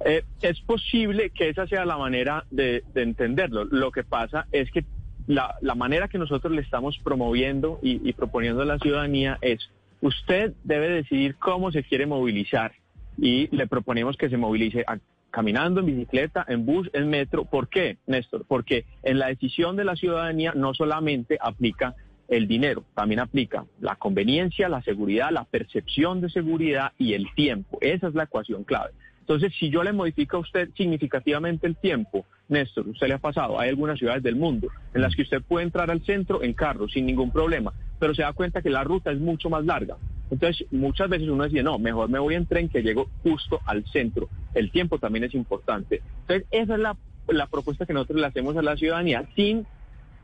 Eh, 0.05 0.23
es 0.41 0.59
posible 0.61 1.29
que 1.29 1.49
esa 1.49 1.67
sea 1.67 1.85
la 1.85 1.97
manera 1.97 2.45
de, 2.49 2.83
de 2.93 3.03
entenderlo. 3.03 3.65
Lo 3.65 3.91
que 3.91 4.03
pasa 4.03 4.47
es 4.51 4.71
que 4.71 4.83
la, 5.27 5.75
manera 5.75 6.07
que 6.07 6.17
nosotros 6.17 6.53
le 6.53 6.61
estamos 6.61 6.97
promoviendo 6.99 7.79
y, 7.81 8.11
proponiendo 8.13 8.61
a 8.61 8.65
la 8.65 8.79
ciudadanía 8.79 9.37
es, 9.41 9.69
usted 10.01 10.53
debe 10.63 10.89
decidir 10.89 11.35
cómo 11.35 11.71
se 11.71 11.83
quiere 11.83 12.05
movilizar 12.05 12.73
y 13.17 13.47
le 13.55 13.67
proponemos 13.67 14.17
que 14.17 14.29
se 14.29 14.37
movilice 14.37 14.85
caminando, 15.29 15.79
en 15.79 15.85
bicicleta, 15.85 16.45
en 16.47 16.65
bus, 16.65 16.89
en 16.93 17.09
metro. 17.09 17.45
¿Por 17.45 17.69
qué, 17.69 17.97
Néstor? 18.05 18.45
Porque 18.47 18.85
en 19.03 19.19
la 19.19 19.27
decisión 19.27 19.75
de 19.75 19.85
la 19.85 19.95
ciudadanía 19.95 20.53
no 20.55 20.73
solamente 20.73 21.37
aplica 21.41 21.95
el 22.27 22.47
dinero, 22.47 22.85
también 22.95 23.19
aplica 23.19 23.65
la 23.79 23.95
conveniencia, 23.97 24.69
la 24.69 24.81
seguridad, 24.81 25.31
la 25.31 25.43
percepción 25.43 26.21
de 26.21 26.29
seguridad 26.29 26.93
y 26.97 27.13
el 27.13 27.27
tiempo. 27.35 27.77
Esa 27.81 28.07
es 28.07 28.13
la 28.13 28.23
ecuación 28.23 28.63
clave. 28.63 28.91
Entonces, 29.31 29.57
si 29.57 29.69
yo 29.69 29.81
le 29.81 29.93
modifico 29.93 30.35
a 30.35 30.39
usted 30.41 30.69
significativamente 30.75 31.65
el 31.65 31.77
tiempo, 31.77 32.25
Néstor, 32.49 32.89
usted 32.89 33.07
le 33.07 33.13
ha 33.13 33.17
pasado, 33.17 33.57
hay 33.57 33.69
algunas 33.69 33.97
ciudades 33.97 34.21
del 34.23 34.35
mundo 34.35 34.67
en 34.93 35.01
las 35.01 35.15
que 35.15 35.21
usted 35.21 35.41
puede 35.41 35.63
entrar 35.65 35.89
al 35.89 36.01
centro 36.03 36.43
en 36.43 36.51
carro 36.53 36.89
sin 36.89 37.05
ningún 37.05 37.31
problema, 37.31 37.71
pero 37.97 38.13
se 38.13 38.23
da 38.23 38.33
cuenta 38.33 38.61
que 38.61 38.69
la 38.69 38.83
ruta 38.83 39.09
es 39.09 39.19
mucho 39.19 39.49
más 39.49 39.63
larga. 39.63 39.95
Entonces, 40.29 40.67
muchas 40.71 41.09
veces 41.09 41.29
uno 41.29 41.45
dice, 41.45 41.63
no, 41.63 41.79
mejor 41.79 42.09
me 42.09 42.19
voy 42.19 42.35
en 42.35 42.45
tren 42.45 42.67
que 42.67 42.81
llego 42.83 43.07
justo 43.23 43.61
al 43.65 43.85
centro. 43.85 44.27
El 44.53 44.69
tiempo 44.69 44.99
también 44.99 45.23
es 45.23 45.33
importante. 45.33 46.01
Entonces, 46.27 46.45
esa 46.51 46.73
es 46.73 46.79
la, 46.81 46.97
la 47.29 47.47
propuesta 47.47 47.85
que 47.85 47.93
nosotros 47.93 48.19
le 48.19 48.27
hacemos 48.27 48.57
a 48.57 48.61
la 48.61 48.75
ciudadanía 48.75 49.23
sin 49.33 49.65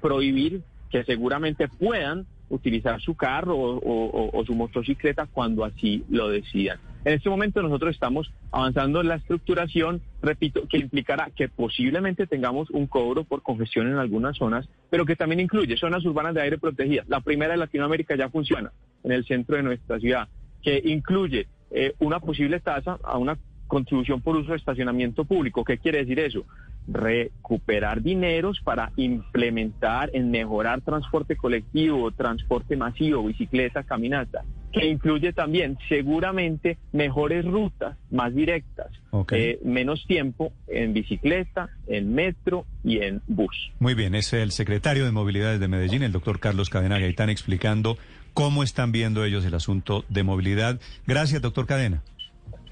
prohibir 0.02 0.64
que 0.90 1.06
seguramente 1.06 1.70
puedan 1.70 2.28
utilizar 2.50 3.00
su 3.02 3.16
carro 3.16 3.56
o, 3.58 3.78
o- 3.78 4.38
o 4.38 4.46
su 4.46 4.54
motocicleta 4.54 5.28
cuando 5.28 5.64
así 5.64 6.04
lo 6.10 6.28
decidan. 6.30 6.78
En 7.08 7.14
este 7.14 7.30
momento 7.30 7.62
nosotros 7.62 7.92
estamos 7.92 8.34
avanzando 8.52 9.00
en 9.00 9.08
la 9.08 9.16
estructuración, 9.16 10.02
repito, 10.22 10.68
que 10.68 10.78
implicará 10.78 11.32
que 11.34 11.48
posiblemente 11.48 12.28
tengamos 12.28 12.70
un 12.70 12.86
cobro 12.86 13.24
por 13.24 13.44
congestión 13.44 13.88
en 13.88 13.96
algunas 13.96 14.36
zonas, 14.36 14.68
pero 14.90 15.06
que 15.06 15.16
también 15.16 15.40
incluye 15.40 15.78
zonas 15.78 16.04
urbanas 16.04 16.34
de 16.34 16.42
aire 16.42 16.58
protegidas. 16.58 17.08
La 17.08 17.22
primera 17.22 17.54
de 17.54 17.60
Latinoamérica 17.60 18.18
ya 18.18 18.28
funciona 18.28 18.74
en 19.06 19.14
el 19.14 19.26
centro 19.26 19.56
de 19.56 19.64
nuestra 19.64 20.02
ciudad, 20.02 20.28
que 20.62 20.82
incluye 20.84 21.48
eh, 21.72 21.94
una 22.00 22.20
posible 22.20 22.60
tasa 22.60 23.00
a 23.02 23.18
una 23.18 23.38
contribución 23.68 24.20
por 24.20 24.36
uso 24.36 24.52
de 24.52 24.58
estacionamiento 24.58 25.24
público. 25.24 25.64
¿Qué 25.64 25.78
quiere 25.78 26.00
decir 26.00 26.20
eso? 26.20 26.44
Recuperar 26.90 28.02
dineros 28.02 28.60
para 28.60 28.92
implementar 28.98 30.10
en 30.12 30.30
mejorar 30.30 30.82
transporte 30.82 31.38
colectivo, 31.38 32.12
transporte 32.12 32.76
masivo, 32.76 33.24
bicicleta, 33.24 33.84
caminata, 33.84 34.44
que 34.72 34.88
incluye 34.88 35.34
también 35.34 35.78
seguramente 35.90 36.78
mejores 36.92 37.46
rutas 37.46 37.98
más 38.12 38.34
directas, 38.34 38.88
eh, 39.32 39.60
menos 39.64 40.06
tiempo 40.08 40.52
en 40.68 40.94
bicicleta, 40.94 41.70
en 41.88 42.14
metro 42.14 42.66
y 42.84 43.00
en 43.00 43.22
bus. 43.28 43.72
Muy 43.80 43.94
bien, 43.94 44.16
es 44.16 44.34
el 44.34 44.52
secretario 44.52 45.06
de 45.06 45.12
Movilidad 45.12 45.58
de 45.58 45.68
Medellín, 45.68 46.04
el 46.04 46.12
doctor 46.12 46.40
Carlos 46.40 46.70
Cadena 46.70 47.00
Gaitán, 47.00 47.30
explicando 47.30 47.98
cómo 48.34 48.64
están 48.64 48.92
viendo 48.92 49.24
ellos 49.24 49.46
el 49.46 49.56
asunto 49.56 50.06
de 50.10 50.24
movilidad. 50.24 50.80
Gracias, 51.08 51.42
doctor 51.42 51.66
Cadena. 51.66 52.04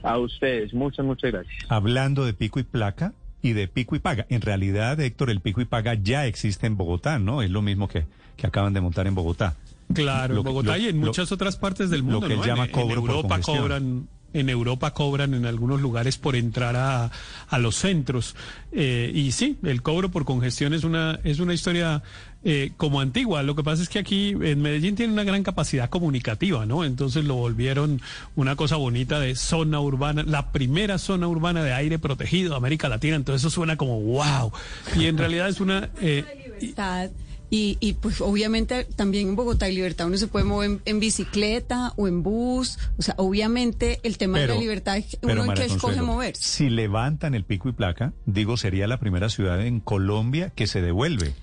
A 0.03 0.19
ustedes, 0.19 0.73
muchas, 0.73 1.03
muchas 1.03 1.31
gracias. 1.31 1.55
Hablando 1.69 2.25
de 2.25 2.33
pico 2.33 2.59
y 2.59 2.63
placa 2.63 3.13
y 3.41 3.53
de 3.53 3.67
pico 3.67 3.95
y 3.95 3.99
paga. 3.99 4.27
En 4.29 4.41
realidad, 4.41 4.99
Héctor, 4.99 5.31
el 5.31 5.39
pico 5.39 5.61
y 5.61 5.65
paga 5.65 5.95
ya 5.95 6.27
existe 6.27 6.67
en 6.67 6.77
Bogotá, 6.77 7.17
¿no? 7.17 7.41
Es 7.41 7.49
lo 7.49 7.63
mismo 7.63 7.87
que, 7.87 8.05
que 8.37 8.45
acaban 8.45 8.73
de 8.73 8.81
montar 8.81 9.07
en 9.07 9.15
Bogotá. 9.15 9.55
Claro, 9.93 10.33
Lo 10.33 10.39
en 10.41 10.45
Bogotá 10.45 10.77
lo- 10.77 10.83
y 10.83 10.87
en 10.87 10.99
lo- 10.99 11.07
muchas 11.07 11.31
otras 11.31 11.57
partes 11.57 11.89
del 11.89 11.99
lo 12.01 12.05
mundo. 12.05 12.27
que 12.27 12.33
él 12.33 12.39
¿no? 12.39 12.45
llama 12.45 12.65
en, 12.65 12.71
cobro 12.71 12.95
en 12.95 13.01
por 13.01 13.09
Europa 13.11 13.27
congestión. 13.29 13.57
cobran, 13.59 14.07
en 14.33 14.49
Europa 14.49 14.93
cobran 14.93 15.33
en 15.33 15.45
algunos 15.45 15.79
lugares 15.79 16.17
por 16.17 16.35
entrar 16.35 16.75
a, 16.75 17.09
a 17.47 17.57
los 17.59 17.75
centros. 17.75 18.35
Eh, 18.73 19.11
y 19.13 19.31
sí, 19.31 19.57
el 19.63 19.81
cobro 19.81 20.09
por 20.11 20.25
congestión 20.25 20.73
es 20.73 20.83
una, 20.83 21.19
es 21.23 21.39
una 21.39 21.53
historia 21.53 22.03
eh, 22.43 22.71
como 22.75 22.99
antigua. 22.99 23.43
Lo 23.43 23.55
que 23.55 23.63
pasa 23.63 23.81
es 23.81 23.87
que 23.89 23.97
aquí 23.99 24.31
en 24.31 24.61
Medellín 24.61 24.95
tiene 24.95 25.13
una 25.13 25.23
gran 25.23 25.41
capacidad 25.43 25.89
comunicativa, 25.89 26.65
¿no? 26.65 26.83
Entonces 26.83 27.23
lo 27.23 27.35
volvieron 27.35 28.01
una 28.35 28.55
cosa 28.57 28.75
bonita 28.75 29.19
de 29.21 29.35
zona 29.35 29.79
urbana, 29.79 30.23
la 30.23 30.51
primera 30.51 30.97
zona 30.97 31.27
urbana 31.29 31.63
de 31.63 31.71
aire 31.73 31.97
protegido 31.97 32.49
de 32.51 32.57
América 32.57 32.89
Latina. 32.89 33.15
Entonces 33.15 33.41
eso 33.43 33.49
suena 33.49 33.77
como 33.77 34.01
wow. 34.01 34.51
Y 34.99 35.05
en 35.05 35.17
realidad 35.17 35.47
es 35.47 35.61
una... 35.61 35.89
eh, 36.01 36.25
libertad. 36.59 37.09
Y, 37.49 37.77
y 37.79 37.93
pues 37.93 38.21
obviamente 38.21 38.85
también 38.95 39.29
en 39.29 39.35
Bogotá 39.35 39.65
hay 39.67 39.75
libertad, 39.75 40.07
uno 40.07 40.17
se 40.17 40.27
puede 40.27 40.45
mover 40.45 40.71
en, 40.71 40.81
en 40.85 40.99
bicicleta 40.99 41.93
o 41.95 42.07
en 42.07 42.23
bus, 42.23 42.79
o 42.97 43.01
sea, 43.01 43.15
obviamente 43.17 43.99
el 44.03 44.17
tema 44.17 44.39
de 44.39 44.47
la 44.47 44.55
libertad 44.55 44.97
es 44.97 45.17
uno 45.21 45.45
en 45.45 45.53
que 45.53 45.65
escoge 45.65 46.01
moverse. 46.01 46.41
Si 46.41 46.69
levantan 46.69 47.35
el 47.35 47.43
pico 47.43 47.69
y 47.69 47.73
placa, 47.73 48.13
digo, 48.25 48.57
sería 48.57 48.87
la 48.87 48.99
primera 48.99 49.29
ciudad 49.29 49.65
en 49.65 49.79
Colombia 49.79 50.51
que 50.55 50.67
se 50.67 50.81
devuelve. 50.81 51.33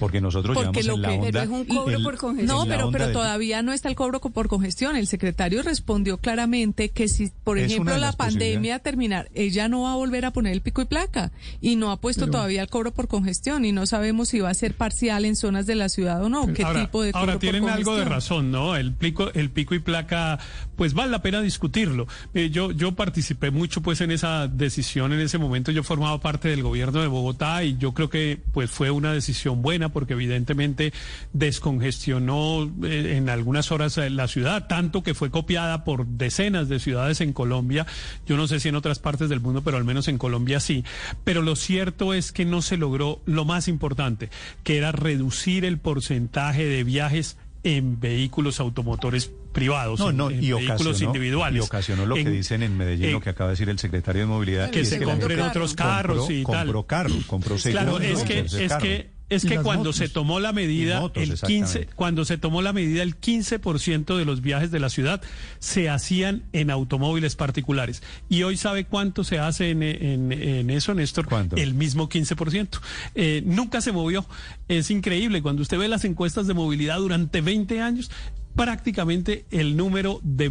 Porque 0.00 0.20
nosotros 0.20 0.56
Porque 0.56 0.82
llevamos 0.82 0.86
lo 0.86 0.94
en 0.94 1.02
la 1.02 1.08
que- 1.08 1.26
onda... 1.28 1.42
Es 1.44 1.48
un 1.48 1.64
cobro 1.66 1.96
el- 1.96 2.02
por 2.02 2.16
congestión. 2.16 2.58
No, 2.58 2.66
pero, 2.66 2.90
pero 2.90 3.04
del- 3.04 3.12
todavía 3.12 3.62
no 3.62 3.72
está 3.72 3.88
el 3.88 3.94
cobro 3.94 4.20
co- 4.20 4.30
por 4.30 4.48
congestión. 4.48 4.96
El 4.96 5.06
secretario 5.06 5.62
respondió 5.62 6.18
claramente 6.18 6.88
que 6.88 7.06
si, 7.06 7.30
por 7.44 7.58
Es 7.58 7.70
ejemplo, 7.70 7.96
la 7.98 8.12
pandemia 8.12 8.78
terminar, 8.80 9.28
ella 9.34 9.68
no 9.68 9.82
va 9.82 9.92
a 9.92 9.96
volver 9.96 10.24
a 10.24 10.32
poner 10.32 10.52
el 10.54 10.62
pico 10.62 10.82
y 10.82 10.86
placa 10.86 11.30
y 11.60 11.76
no 11.76 11.92
ha 11.92 12.00
puesto 12.00 12.26
todavía 12.28 12.62
el 12.62 12.68
cobro 12.68 12.92
por 12.92 13.06
congestión 13.06 13.64
y 13.64 13.72
no 13.72 13.86
sabemos 13.86 14.28
si 14.30 14.40
va 14.40 14.50
a 14.50 14.54
ser 14.54 14.74
parcial 14.74 15.24
en 15.24 15.36
zonas 15.36 15.66
de 15.66 15.74
la 15.74 15.88
ciudad 15.88 16.22
o 16.24 16.28
no. 16.28 16.52
¿Qué 16.52 16.62
ahora, 16.64 16.80
tipo 16.80 17.02
de 17.02 17.12
cobro 17.12 17.20
ahora 17.20 17.32
por 17.34 17.40
tienen 17.40 17.68
algo 17.68 17.96
de 17.96 18.04
razón, 18.06 18.50
¿no? 18.50 18.74
El 18.76 18.92
pico, 18.94 19.30
el 19.34 19.50
pico 19.50 19.74
y 19.74 19.78
placa, 19.80 20.38
pues 20.76 20.94
vale 20.94 21.10
la 21.10 21.20
pena 21.22 21.42
discutirlo. 21.42 22.06
Eh, 22.34 22.48
yo, 22.50 22.70
yo 22.72 22.92
participé 22.96 23.50
mucho, 23.50 23.82
pues, 23.82 24.00
en 24.00 24.10
esa 24.10 24.48
decisión. 24.48 25.12
En 25.12 25.20
ese 25.20 25.36
momento 25.36 25.70
yo 25.72 25.82
formaba 25.82 26.18
parte 26.20 26.48
del 26.48 26.62
gobierno 26.62 27.00
de 27.02 27.06
Bogotá 27.08 27.62
y 27.64 27.76
yo 27.76 27.92
creo 27.92 28.08
que, 28.08 28.40
pues, 28.52 28.70
fue 28.70 28.90
una 28.90 29.12
decisión 29.12 29.60
buena 29.60 29.89
porque 29.90 30.14
evidentemente 30.14 30.92
descongestionó 31.32 32.70
eh, 32.84 33.16
en 33.16 33.28
algunas 33.28 33.70
horas 33.72 33.96
eh, 33.98 34.10
la 34.10 34.28
ciudad, 34.28 34.66
tanto 34.66 35.02
que 35.02 35.14
fue 35.14 35.30
copiada 35.30 35.84
por 35.84 36.06
decenas 36.06 36.68
de 36.68 36.78
ciudades 36.80 37.20
en 37.20 37.32
Colombia. 37.32 37.86
Yo 38.26 38.36
no 38.36 38.46
sé 38.46 38.60
si 38.60 38.68
en 38.68 38.76
otras 38.76 38.98
partes 38.98 39.28
del 39.28 39.40
mundo, 39.40 39.62
pero 39.62 39.76
al 39.76 39.84
menos 39.84 40.08
en 40.08 40.18
Colombia 40.18 40.60
sí. 40.60 40.84
Pero 41.24 41.42
lo 41.42 41.56
cierto 41.56 42.14
es 42.14 42.32
que 42.32 42.44
no 42.44 42.62
se 42.62 42.76
logró 42.76 43.20
lo 43.26 43.44
más 43.44 43.68
importante, 43.68 44.30
que 44.64 44.76
era 44.78 44.92
reducir 44.92 45.64
el 45.64 45.78
porcentaje 45.78 46.64
de 46.64 46.84
viajes 46.84 47.36
en 47.62 48.00
vehículos 48.00 48.58
automotores 48.58 49.30
privados, 49.52 50.00
No, 50.00 50.10
en, 50.10 50.16
no, 50.16 50.30
en 50.30 50.42
y 50.42 50.52
vehículos 50.52 50.80
ocasionó, 50.86 51.10
individuales. 51.10 51.56
y 51.62 51.66
ocasionó 51.66 52.06
lo 52.06 52.14
que 52.14 52.20
En- 52.22 52.32
dicen 52.32 52.62
en 52.62 52.76
Medellín, 52.78 53.06
en- 53.06 53.12
lo 53.12 53.20
que 53.20 53.30
acaba 53.30 53.48
de 53.50 53.54
decir 53.54 53.68
el 53.68 53.78
secretario 53.78 54.22
de 54.22 54.26
Movilidad. 54.28 54.70
que 54.70 54.84
se 54.86 55.02
compren 55.02 55.40
otros 55.40 55.72
compró- 55.74 55.84
carros 55.86 56.30
y 56.30 56.44
tal. 56.44 56.66
Compró 56.66 56.86
carro, 56.86 57.14
compró 57.26 57.56
Claro, 57.56 57.98
segundo, 57.98 57.98
es 58.20 58.22
que 58.26 58.34
tercer 58.34 58.62
es 58.62 58.68
carro. 58.70 58.82
que 58.82 59.10
es 59.30 59.44
que 59.44 59.56
cuando 59.56 59.84
motos. 59.84 59.96
se 59.96 60.08
tomó 60.08 60.38
la 60.40 60.52
medida 60.52 61.00
motos, 61.00 61.22
el 61.22 61.30
15 61.30 61.42
exactamente. 61.54 61.92
cuando 61.94 62.24
se 62.24 62.36
tomó 62.36 62.60
la 62.62 62.72
medida 62.72 63.02
el 63.02 63.18
15% 63.18 64.16
de 64.16 64.24
los 64.24 64.42
viajes 64.42 64.70
de 64.70 64.80
la 64.80 64.90
ciudad 64.90 65.22
se 65.58 65.88
hacían 65.88 66.42
en 66.52 66.70
automóviles 66.70 67.36
particulares 67.36 68.02
y 68.28 68.42
hoy 68.42 68.56
sabe 68.56 68.84
cuánto 68.84 69.24
se 69.24 69.38
hace 69.38 69.70
en, 69.70 69.82
en- 69.82 70.32
en 70.32 70.68
eso 70.70 70.92
Néstor 70.94 71.26
¿Cuánto? 71.26 71.56
el 71.56 71.74
mismo 71.74 72.08
15%. 72.08 72.80
Eh, 73.14 73.42
nunca 73.46 73.80
se 73.80 73.92
movió. 73.92 74.26
Es 74.68 74.90
increíble 74.90 75.40
cuando 75.42 75.62
usted 75.62 75.78
ve 75.78 75.88
las 75.88 76.04
encuestas 76.04 76.46
de 76.46 76.54
movilidad 76.54 76.98
durante 76.98 77.40
20 77.40 77.80
años 77.80 78.10
prácticamente 78.56 79.46
el 79.52 79.76
número 79.76 80.20
de 80.22 80.48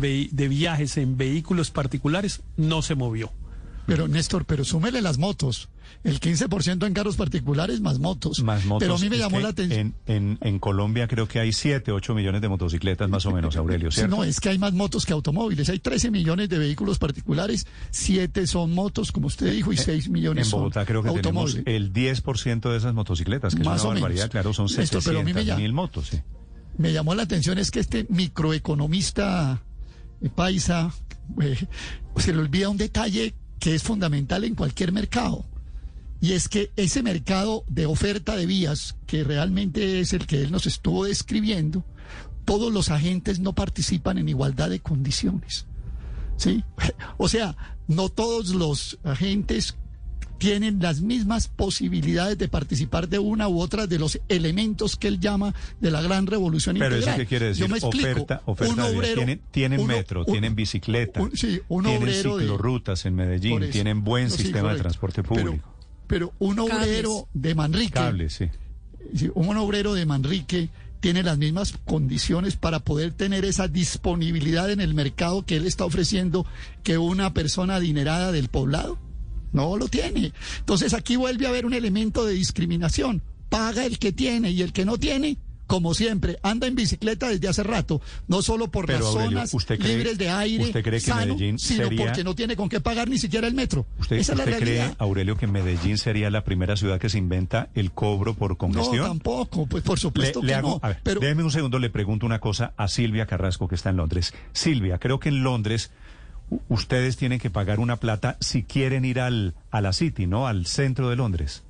viajes 0.47 0.97
en 0.97 1.17
vehículos 1.17 1.69
particulares 1.69 2.41
no 2.57 2.81
se 2.81 2.95
movió. 2.95 3.31
Pero 3.85 4.07
Néstor, 4.07 4.45
pero 4.45 4.63
súmele 4.63 5.01
las 5.01 5.17
motos. 5.17 5.69
El 6.03 6.19
15% 6.19 6.85
en 6.85 6.93
carros 6.93 7.15
particulares 7.17 7.81
más 7.81 7.97
motos. 7.97 8.43
Más 8.43 8.63
motos. 8.65 8.83
Pero 8.85 8.95
a 8.95 8.99
mí 8.99 9.09
me 9.09 9.17
llamó 9.17 9.39
la 9.39 9.49
atención. 9.49 9.95
En, 10.05 10.15
en, 10.15 10.37
en 10.41 10.59
Colombia 10.59 11.07
creo 11.07 11.27
que 11.27 11.39
hay 11.39 11.51
7, 11.51 11.91
8 11.91 12.13
millones 12.13 12.41
de 12.41 12.49
motocicletas 12.49 13.09
más 13.09 13.25
o 13.25 13.31
menos, 13.31 13.55
Aurelio, 13.57 13.89
Sí, 13.89 14.01
¿cierto? 14.01 14.15
no, 14.17 14.23
es 14.23 14.39
que 14.39 14.49
hay 14.49 14.59
más 14.59 14.73
motos 14.73 15.07
que 15.07 15.13
automóviles. 15.13 15.67
Hay 15.69 15.79
13 15.79 16.11
millones 16.11 16.47
de 16.49 16.59
vehículos 16.59 16.99
particulares, 16.99 17.65
7 17.89 18.45
son 18.45 18.73
motos, 18.75 19.11
como 19.11 19.25
usted 19.27 19.51
dijo, 19.51 19.73
y 19.73 19.77
6 19.77 20.09
millones 20.09 20.45
En 20.45 20.51
Bogotá 20.51 20.81
son 20.81 20.85
creo 20.85 21.01
que 21.03 21.09
tenemos 21.21 21.55
automóviles. 21.55 21.63
el 21.65 21.91
10% 21.91 22.69
de 22.71 22.77
esas 22.77 22.93
motocicletas, 22.93 23.55
que 23.55 23.63
Más 23.63 23.77
es 23.79 23.85
o 23.85 23.87
una 23.87 23.95
menos. 23.95 24.01
barbaridad, 24.03 24.29
claro, 24.29 24.53
son 24.53 24.67
Néstor, 24.67 25.01
pero 25.03 25.19
a 25.21 25.23
mí 25.23 25.33
me 25.33 25.39
700 25.41 25.47
llama- 25.47 25.59
mil 25.61 25.73
motos, 25.73 26.07
sí. 26.09 26.19
Me 26.77 26.93
llamó 26.93 27.15
la 27.15 27.23
atención 27.23 27.57
es 27.57 27.71
que 27.71 27.79
este 27.79 28.05
microeconomista 28.09 29.61
eh, 30.21 30.29
paisa 30.29 30.93
eh, 31.41 31.57
se 32.17 32.31
le 32.33 32.39
olvida 32.39 32.69
un 32.69 32.77
detalle 32.77 33.33
que 33.59 33.75
es 33.75 33.83
fundamental 33.83 34.43
en 34.43 34.55
cualquier 34.55 34.91
mercado. 34.91 35.45
Y 36.21 36.33
es 36.33 36.49
que 36.49 36.71
ese 36.75 37.01
mercado 37.01 37.63
de 37.67 37.85
oferta 37.85 38.35
de 38.35 38.45
vías, 38.45 38.95
que 39.05 39.23
realmente 39.23 39.99
es 39.99 40.13
el 40.13 40.27
que 40.27 40.41
él 40.41 40.51
nos 40.51 40.65
estuvo 40.65 41.05
describiendo, 41.05 41.85
todos 42.45 42.73
los 42.73 42.89
agentes 42.89 43.39
no 43.39 43.53
participan 43.53 44.17
en 44.17 44.27
igualdad 44.27 44.69
de 44.69 44.79
condiciones. 44.79 45.65
¿Sí? 46.37 46.63
O 47.17 47.27
sea, 47.27 47.55
no 47.87 48.09
todos 48.09 48.49
los 48.49 48.97
agentes 49.03 49.75
tienen 50.39 50.79
las 50.81 51.01
mismas 51.01 51.47
posibilidades 51.47 52.37
de 52.37 52.47
participar 52.47 53.07
de 53.07 53.19
una 53.19 53.47
u 53.47 53.59
otra 53.59 53.85
de 53.85 53.99
los 53.99 54.19
elementos 54.29 54.95
que 54.95 55.07
él 55.09 55.19
llama 55.19 55.53
de 55.79 55.91
la 55.91 56.01
gran 56.01 56.25
revolución 56.25 56.75
Pero 56.79 56.95
integral. 56.95 57.13
eso 57.15 57.17
qué 57.21 57.27
quiere 57.27 57.45
decir? 57.47 57.65
Yo 57.65 57.69
me 57.69 57.77
explico. 57.77 58.09
oferta, 58.09 58.41
oferta 58.45 58.73
un 58.73 58.79
obrero, 58.79 59.15
tienen, 59.15 59.41
tienen 59.51 59.79
uno- 59.81 59.93
metro, 59.93 60.21
un- 60.25 60.31
tienen 60.31 60.55
bicicleta, 60.55 61.21
un- 61.21 61.35
sí, 61.37 61.59
un 61.67 61.83
tienen 61.85 62.13
ciclorrutas 62.13 63.05
en 63.05 63.15
Medellín, 63.15 63.61
eso. 63.63 63.71
tienen 63.71 64.03
buen 64.03 64.25
No, 64.25 64.29
sí, 64.31 64.41
sistema 64.43 64.73
de 64.73 64.79
transporte 64.79 65.21
Pero- 65.23 65.35
público. 65.45 65.73
Pero 66.07 66.33
un 66.39 66.57
obrero 66.57 67.27
de 67.35 67.53
Manrique, 67.53 67.91
Cables, 67.93 68.33
sí. 68.33 68.45
Sí, 69.15 69.29
un 69.35 69.55
obrero 69.57 69.93
de 69.93 70.05
Manrique 70.07 70.69
tiene 71.01 71.21
las 71.23 71.37
mismas 71.37 71.73
condiciones 71.85 72.55
para 72.55 72.79
poder 72.79 73.11
tener 73.13 73.45
esa 73.45 73.67
disponibilidad 73.67 74.71
en 74.71 74.81
el 74.81 74.93
mercado 74.93 75.45
que 75.45 75.55
él 75.57 75.65
está 75.65 75.85
ofreciendo 75.85 76.45
que 76.83 76.97
una 76.97 77.33
persona 77.33 77.75
adinerada 77.75 78.31
del 78.31 78.49
poblado. 78.49 78.97
No 79.51 79.77
lo 79.77 79.87
tiene. 79.87 80.31
Entonces 80.59 80.93
aquí 80.93 81.15
vuelve 81.15 81.45
a 81.45 81.49
haber 81.49 81.65
un 81.65 81.73
elemento 81.73 82.25
de 82.25 82.33
discriminación. 82.33 83.21
Paga 83.49 83.85
el 83.85 83.97
que 83.99 84.11
tiene 84.11 84.51
y 84.51 84.61
el 84.61 84.73
que 84.73 84.85
no 84.85 84.97
tiene, 84.97 85.37
como 85.65 85.93
siempre, 85.95 86.37
anda 86.43 86.67
en 86.67 86.75
bicicleta 86.75 87.29
desde 87.29 87.47
hace 87.47 87.63
rato, 87.63 87.99
no 88.27 88.41
solo 88.43 88.69
por 88.69 88.85
Pero, 88.85 88.99
las 88.99 89.07
Aurelio, 89.07 89.29
zonas 89.31 89.53
¿usted 89.55 89.79
cree- 89.79 89.95
libres 89.97 90.17
de 90.19 90.29
aire, 90.29 90.63
usted 90.65 90.83
cree 90.83 90.99
que 90.99 91.05
sano, 91.05 91.33
Medellín 91.35 91.57
sino 91.59 91.83
sería- 91.85 92.05
porque 92.05 92.23
no 92.23 92.35
tiene 92.35 92.55
con 92.55 92.69
qué 92.69 92.79
pagar 92.79 93.07
ni 93.09 93.17
siquiera 93.17 93.47
el 93.47 93.53
metro. 93.55 93.85
¿Usted, 93.99 94.17
Esa 94.17 94.33
es 94.33 94.37
la 94.37 94.43
usted 94.45 94.57
cree, 94.59 94.75
realidad. 94.77 94.95
Aurelio, 94.99 95.35
que 95.37 95.47
Medellín 95.47 95.97
sería 95.97 96.29
la 96.29 96.43
primera 96.43 96.75
ciudad 96.75 96.99
que 96.99 97.09
se 97.09 97.17
inventa 97.17 97.69
el 97.73 97.91
cobro 97.91 98.35
por 98.35 98.51
No, 98.51 98.57
congestión? 98.59 99.07
tampoco, 99.07 99.65
pues 99.67 99.83
por 99.83 99.99
supuesto 99.99 100.41
le 100.41 100.47
que 100.49 100.53
hago, 100.55 100.69
no. 100.69 100.79
a 100.83 100.89
ver, 100.89 100.99
pero 101.03 101.19
déjeme 101.21 101.43
un 101.43 101.51
segundo, 101.51 101.77
le 101.79 101.89
pregunto 101.89 102.25
una 102.27 102.39
cosa 102.39 102.73
a 102.77 102.87
Silvia 102.87 103.25
Carrasco, 103.25 103.67
que 103.67 103.75
está 103.75 103.89
en 103.89 103.97
Londres. 103.97 104.33
Silvia, 104.53 104.97
creo 104.99 105.19
que 105.19 105.29
en 105.29 105.43
Londres 105.43 105.91
ustedes 106.67 107.17
tienen 107.17 107.39
que 107.39 107.49
pagar 107.49 107.79
una 107.79 107.97
plata 107.97 108.37
si 108.39 108.63
quieren 108.63 109.05
ir 109.05 109.19
al, 109.19 109.55
a 109.71 109.81
la 109.81 109.93
City, 109.93 110.27
¿no? 110.27 110.47
Al 110.47 110.65
centro 110.65 111.09
de 111.09 111.15
Londres. 111.15 111.63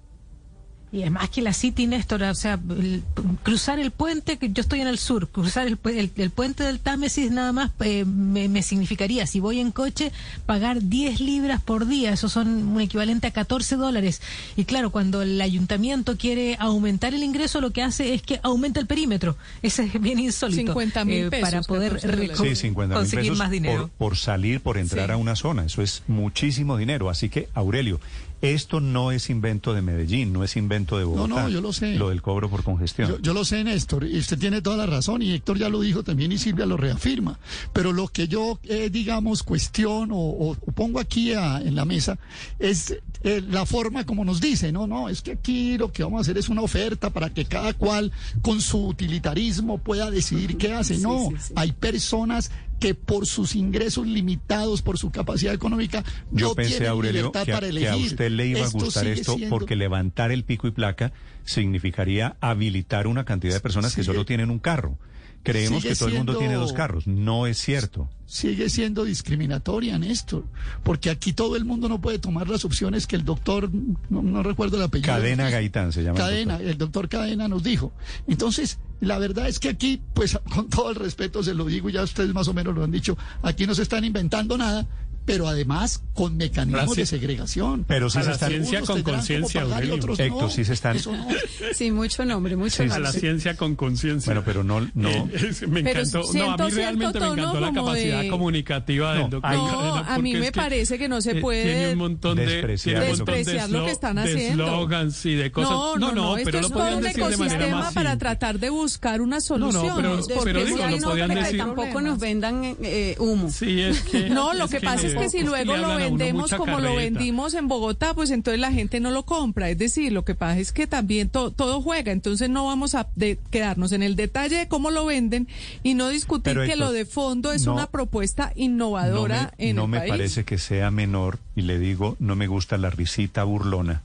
Y 0.92 1.04
es 1.04 1.12
más 1.12 1.30
que 1.30 1.44
la 1.44 1.54
City, 1.54 1.86
Néstor, 1.86 2.24
o 2.24 2.34
sea, 2.34 2.60
el- 2.70 3.04
cruzar 3.44 3.78
el 3.78 3.92
puente, 3.92 4.38
que 4.38 4.52
yo 4.52 4.62
estoy 4.62 4.82
en 4.82 4.88
el 4.88 4.98
sur, 4.98 5.28
cruzar 5.30 5.68
el, 5.68 5.78
el- 5.86 6.12
el 6.16 6.30
puente 6.32 6.64
del 6.64 6.80
Támesis 6.80 7.30
nada 7.30 7.52
más 7.52 7.70
eh, 7.82 8.06
me, 8.06 8.48
me 8.50 8.64
significaría, 8.64 9.28
si 9.28 9.40
voy 9.40 9.60
en 9.60 9.72
coche, 9.72 10.12
pagar 10.48 10.82
10 10.82 11.20
libras 11.20 11.62
por 11.62 11.86
día, 11.88 12.12
eso 12.14 12.28
son 12.28 12.48
un 12.70 12.82
equivalente 12.82 13.28
a 13.28 13.32
14 13.32 13.76
dólares. 13.76 14.22
Y 14.56 14.66
claro, 14.66 14.90
cuando 14.90 15.22
el 15.22 15.40
ayuntamiento 15.40 16.18
quiere 16.18 16.56
aumentar 16.60 17.14
el 17.14 17.22
ingreso, 17.22 17.62
lo 17.62 17.70
que 17.70 17.84
hace 17.84 18.16
es 18.16 18.24
que 18.24 18.40
aumenta 18.42 18.80
el 18.80 18.88
perímetro. 18.88 19.38
Ese 19.62 19.84
es 19.84 20.02
bien 20.02 20.18
insólito. 20.18 20.72
50 20.74 21.06
mil 21.06 21.26
eh, 21.26 21.30
pesos, 21.30 21.50
para 21.50 21.62
poder 21.62 21.92
14 21.94 22.08
dólares. 22.08 22.40
reco- 22.40 22.50
Sí, 22.50 22.56
50 22.56 22.96
mil 22.96 23.00
conseguir 23.04 23.24
pesos 23.26 23.38
más 23.38 23.52
dinero. 23.52 23.82
Por, 24.00 24.10
por 24.10 24.18
salir, 24.18 24.60
por 24.62 24.80
entrar 24.80 25.06
Sí. 25.06 25.12
a 25.12 25.18
una 25.18 25.36
zona. 25.36 25.66
Eso 25.66 25.84
es 25.84 26.02
muchísimo 26.08 26.78
dinero. 26.78 27.12
Así 27.12 27.30
que, 27.30 27.48
Aurelio, 27.54 28.00
esto 28.42 28.80
no 28.80 29.12
es 29.12 29.30
invento 29.30 29.74
de 29.74 29.82
Medellín, 29.82 30.32
no 30.34 30.44
es 30.44 30.56
invento 30.56 30.98
de 30.98 31.04
Bogotá. 31.04 31.44
no, 31.44 31.50
yo 31.50 31.62
lo 31.62 31.74
sé. 31.74 31.96
Lo 31.96 32.10
del 32.10 32.22
cobro 32.22 32.50
por 32.50 32.64
congestión. 32.64 33.10
Yo, 33.10 33.20
yo 33.20 33.34
lo 33.34 33.44
sé, 33.46 33.64
Néstor, 33.64 34.06
y 34.06 34.18
usted 34.18 34.38
tiene 34.40 34.62
toda 34.62 34.78
la 34.78 34.86
razón, 34.86 35.22
y 35.22 35.32
Héctor 35.32 35.58
ya 35.58 35.70
lo 35.70 35.82
dijo 35.82 36.04
también, 36.04 36.32
y 36.32 36.38
Silvia 36.38 36.66
lo 36.66 36.78
reafirma. 36.78 37.40
Pero 37.74 37.92
lo 37.94 38.08
que 38.08 38.28
yo, 38.28 38.60
eh, 38.64 38.90
digamos, 38.92 39.44
cuestiono 39.44 40.16
o, 40.16 40.52
o 40.52 40.56
pongo 40.74 41.00
aquí 41.00 41.34
a- 41.34 41.60
en 41.62 41.76
la 41.76 41.86
mesa 41.86 42.18
es 42.60 42.96
eh, 43.24 43.44
la 43.50 43.66
forma 43.66 44.06
como 44.06 44.24
nos 44.24 44.40
dice, 44.40 44.72
no, 44.72 44.88
no, 44.88 45.10
es 45.10 45.22
que 45.22 45.32
aquí 45.34 45.78
lo 45.78 45.92
que 45.92 46.04
vamos 46.04 46.20
a 46.20 46.22
hacer 46.22 46.38
es 46.38 46.48
una 46.48 46.62
oferta 46.62 47.10
para 47.10 47.34
que 47.34 47.44
cada 47.46 47.74
cual 47.74 48.12
con 48.42 48.62
su 48.62 48.88
utilitarismo 48.88 49.78
pueda 49.80 50.10
decidir 50.10 50.56
qué 50.58 50.72
hace. 50.74 50.96
Sí, 50.96 51.02
no, 51.02 51.28
sí, 51.32 51.36
sí. 51.48 51.54
hay 51.58 51.74
personas 51.74 52.52
que 52.80 52.96
por 52.96 53.26
sus 53.28 53.56
ingresos 53.56 54.08
limitados, 54.08 54.82
por 54.82 54.98
su 54.98 55.12
capacidad 55.12 55.54
económica, 55.54 56.04
Yo 56.32 56.50
no 56.50 56.56
pensé, 56.56 56.72
tienen 56.78 56.90
Aurelio, 56.90 57.22
libertad 57.24 57.46
que 57.46 57.52
a, 57.52 57.56
para 57.56 57.66
que 57.68 57.72
elegir. 57.72 57.90
a 57.90 57.96
usted 57.98 58.32
le 58.32 58.48
iba 58.48 58.60
a 58.62 58.64
Esto 58.64 58.78
gustar 58.80 59.08
esto 59.08 59.36
siendo- 59.36 59.50
porque 59.56 59.76
levantar 59.76 60.32
el 60.32 60.44
pico 60.46 60.68
y 60.68 60.72
placa 60.72 61.12
significaría 61.44 62.38
habilitar 62.42 63.08
una 63.08 63.26
cantidad 63.26 63.54
de 63.54 63.60
personas 63.60 63.96
que 63.96 64.04
solo 64.04 64.26
tienen 64.26 64.50
un 64.50 64.60
carro. 64.60 64.98
Creemos 65.44 65.84
que 65.84 65.96
todo 65.96 66.10
el 66.10 66.16
mundo 66.16 66.38
tiene 66.38 66.56
dos 66.56 66.74
carros. 66.74 67.08
No 67.08 67.48
es 67.48 67.58
cierto. 67.58 68.10
sigue 68.26 68.70
siendo 68.70 69.06
discriminatoria, 69.06 69.98
Néstor, 69.98 70.44
porque 70.84 71.10
aquí 71.10 71.34
todo 71.34 71.56
el 71.56 71.66
mundo 71.66 71.90
no 71.90 72.00
puede 72.00 72.20
tomar 72.20 72.48
las 72.48 72.66
opciones 72.66 73.08
que 73.08 73.16
el 73.16 73.26
doctor, 73.26 73.70
no, 74.10 74.22
no 74.22 74.44
recuerdo 74.44 74.78
el 74.78 74.84
apellido. 74.84 75.14
Cadena. 75.14 75.50
Gaitán 75.50 75.92
se 75.92 76.04
llama. 76.04 76.20
el 76.20 76.26
Cadena, 76.26 76.54
doctor. 76.54 76.70
el 76.70 76.78
doctor 76.78 77.10
Cadena 77.10 77.48
nos 77.48 77.64
dijo. 77.64 77.92
Entonces, 78.28 78.78
la 79.02 79.18
verdad 79.18 79.48
es 79.48 79.60
que 79.60 79.70
aquí, 79.70 80.02
pues 80.14 80.38
con 80.54 80.70
todo 80.70 80.90
el 80.90 80.96
respeto 80.96 81.42
se 81.44 81.54
lo 81.54 81.66
digo, 81.66 81.90
ya 81.90 82.04
ustedes 82.04 82.34
más 82.34 82.48
o 82.48 82.54
menos 82.54 82.76
lo 82.76 82.84
han 82.84 82.92
dicho, 82.92 83.18
aquí 83.42 83.66
no 83.66 83.74
se 83.74 83.84
están 83.84 84.04
inventando 84.04 84.58
nada, 84.58 84.86
pero 85.34 85.48
además 85.48 86.02
con 86.14 86.38
mecanismos 86.38 86.86
Gracias. 86.86 86.98
de 87.12 87.18
segregación. 87.20 87.86
Pero 87.88 88.10
sí 88.10 88.18
A 88.20 88.22
se 88.22 88.28
la 88.30 88.34
están... 88.34 88.50
ciencia 88.50 88.82
con 88.82 89.02
conciencia, 89.04 89.62
Héctor, 89.62 90.18
no. 90.30 90.50
sí 90.50 90.66
se 90.66 90.74
están- 90.74 90.96
Eso 90.96 91.12
no. 91.16 91.28
Sí, 91.74 91.92
mucho 91.92 92.26
nombre, 92.26 92.56
mucho 92.56 92.78
Sí, 92.78 92.84
A 92.84 92.86
nombre. 92.88 93.04
la 93.04 93.12
ciencia 93.12 93.56
con 93.56 93.76
conciencia. 93.76 94.34
Bueno, 94.34 94.44
pero 94.46 94.64
no... 94.64 94.82
no 94.94 95.10
Eh, 95.10 95.26
es- 95.50 95.68
me 95.68 95.80
encantó. 95.82 96.20
No, 96.20 96.24
a 96.24 96.32
siento 96.32 96.66
mí 96.66 96.72
realmente 96.72 97.20
me 97.20 97.26
encantó 97.28 97.60
la 97.60 97.74
capacidad 97.74 98.22
de- 98.22 98.28
comunicativa 98.30 99.14
No, 99.16 99.22
del 99.22 99.30
doctor. 99.30 99.52
No, 99.54 99.68
Cadena, 99.70 100.14
a 100.16 100.20
mí 100.20 100.34
me 100.34 100.40
es 100.40 100.46
que, 100.52 100.52
parece 100.60 100.98
que 100.98 101.08
no 101.10 101.22
se 101.22 101.32
eh, 101.32 101.42
puede 101.42 101.64
Tiene 101.64 101.92
un 101.94 101.98
montón 102.00 102.38
de, 102.38 102.46
despreciar 102.46 102.96
tiene 103.02 103.12
un 103.14 103.18
montón 103.20 103.34
de 103.36 103.38
despreciar 103.40 103.70
lo 103.70 103.86
que 103.86 103.92
están 103.92 104.16
de 104.16 104.22
haciendo. 104.24 104.66
slogans 104.66 105.26
y 105.26 105.36
de 105.36 105.52
cosas. 105.52 105.70
No, 105.72 105.96
no, 105.98 106.12
no, 106.12 106.36
pero 106.44 106.50
esto 106.50 106.52
lo 106.52 106.68
es 106.68 106.72
todo 106.74 106.80
podían 106.80 106.98
un 106.98 107.04
decir 107.04 107.26
de 107.26 107.38
manera 107.38 107.76
más 107.76 107.94
para 107.94 108.18
tratar 108.18 108.60
de 108.60 108.70
buscar 108.70 109.22
una 109.22 109.40
solución. 109.42 109.94
pero- 109.96 110.16
porque 110.20 110.40
pero 110.44 110.66
digo, 110.66 110.78
si 110.78 110.82
lo 110.84 110.88
hay 110.90 111.00
no, 111.00 111.10
podían 111.10 111.34
decir. 111.34 111.58
tampoco 111.58 112.02
nos 112.02 112.20
vendan 112.20 112.76
eh, 112.82 113.16
humo. 113.20 113.50
Sí, 113.50 113.82
es 113.82 114.02
que. 114.02 114.30
No, 114.40 114.54
lo 114.54 114.68
que 114.68 114.80
pasa 114.80 115.08
es 115.08 115.14
que 115.20 115.30
si 115.30 115.40
le 115.40 115.66
luego 115.66 115.76
lo 115.76 115.96
vendemos 115.96 116.54
como 116.54 116.80
lo 116.80 116.96
vendimos 116.96 117.54
en 117.54 117.68
Bogotá, 117.68 118.14
pues 118.14 118.32
entonces 118.32 118.60
la 118.60 118.72
gente 118.72 119.00
no 119.00 119.12
lo 119.12 119.24
compra. 119.24 119.70
Es 119.70 119.78
decir, 119.78 120.12
lo 120.12 120.24
que 120.26 120.36
pasa 120.36 120.60
es 120.60 120.72
que 120.72 120.88
también 120.88 121.30
to- 121.30 121.52
todo 121.52 121.82
juega. 121.82 122.12
Entonces 122.12 122.50
no 122.50 122.66
vamos 122.66 122.96
a 122.96 123.08
de- 123.16 123.40
quedarnos 123.52 123.92
en 123.92 124.04
el 124.04 124.16
detalle 124.16 124.58
de 124.58 124.68
cómo 124.68 124.92
lo 124.92 125.06
venden 125.06 125.48
y 125.84 125.94
no 125.94 126.10
discutir 126.10 126.54
Pero, 126.54 126.66
que 126.66 126.76
lo 126.76 126.92
de 126.92 127.06
fondo 127.06 127.52
es 127.52 127.66
no- 127.66 127.74
una 127.74 127.88
propuesta 127.88 128.54
No 128.56 128.64
innovadora 128.64 129.54
me, 129.58 129.70
en 129.70 129.76
no 129.76 129.84
el 129.84 129.90
me 129.90 129.98
país. 130.00 130.10
parece 130.12 130.44
que 130.46 130.58
sea 130.58 130.92
menor 130.92 131.40
y 131.56 131.62
le 131.64 131.78
digo, 131.80 132.16
no 132.20 132.36
me 132.36 132.48
gusta 132.48 132.78
la 132.78 132.90
risita 132.90 133.44
burlona. 133.44 134.04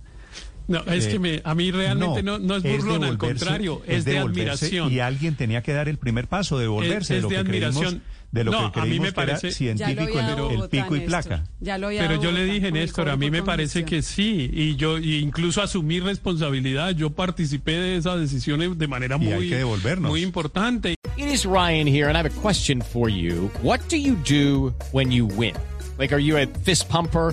No, 0.66 0.78
es 0.84 1.06
Eh, 1.06 1.10
que 1.10 1.18
me, 1.18 1.42
a 1.44 1.54
mí 1.54 1.70
realmente 1.70 2.22
no, 2.22 2.38
no 2.38 2.56
es 2.56 2.62
burlona, 2.62 3.08
al 3.08 3.18
contrario, 3.18 3.82
es, 3.86 4.06
de 4.06 4.18
admiración. 4.18 4.90
Y 4.90 4.98
alguien 5.00 5.36
tenía 5.36 5.62
que 5.62 5.74
dar 5.74 5.90
el 5.90 5.98
primer 5.98 6.26
paso, 6.26 6.58
devolverse 6.58 7.14
Es- 7.14 7.18
es 7.18 7.22
lo 7.24 7.28
de 7.28 7.36
que 7.36 7.44
creímos- 7.44 7.76
admiración. 7.76 8.02
De 8.34 8.42
lo 8.42 8.50
No, 8.50 8.72
que 8.72 8.80
a 8.80 8.82
mí 8.82 8.88
creímos 8.88 9.06
me 9.08 9.14
que 9.14 9.20
era 9.20 9.32
parece- 9.38 9.52
científico 9.52 10.18
el, 10.18 10.60
el 10.62 10.68
pico 10.68 10.96
y 10.96 11.00
placa. 11.00 11.44
Ya 11.60 11.78
lo 11.78 11.88
Pero 11.88 12.20
yo 12.20 12.32
le 12.32 12.44
dije, 12.44 12.72
Néstor, 12.72 13.08
a 13.08 13.16
mí 13.16 13.30
me 13.30 13.44
parece 13.44 13.84
que 13.84 14.02
sí, 14.02 14.50
y 14.52 14.74
yo 14.74 14.98
y 14.98 15.18
incluso 15.18 15.62
asumí 15.62 16.00
responsabilidad, 16.00 16.90
yo 16.96 17.10
participé 17.10 17.72
de 17.78 17.96
esas 17.96 18.18
decisiones 18.18 18.76
de 18.76 18.88
manera 18.88 19.16
Y 19.20 19.26
hay 19.28 19.34
muy, 19.34 19.48
que 19.48 19.56
devolvernos. 19.58 20.10
muy 20.10 20.22
importante. 20.22 20.96
It 21.16 21.26
is 21.28 21.44
Ryan 21.44 21.86
here, 21.86 22.08
and 22.08 22.16
I 22.16 22.18
have 22.18 22.26
a 22.26 22.40
question 22.42 22.82
for 22.82 23.08
you. 23.08 23.50
What 23.62 23.78
do 23.88 23.96
you 23.96 24.16
do 24.28 24.74
when 24.90 25.12
you 25.12 25.26
win? 25.26 25.54
Like, 25.96 26.12
are 26.12 26.20
you 26.20 26.36
a 26.36 26.46
fist 26.64 26.88
pumper? 26.88 27.32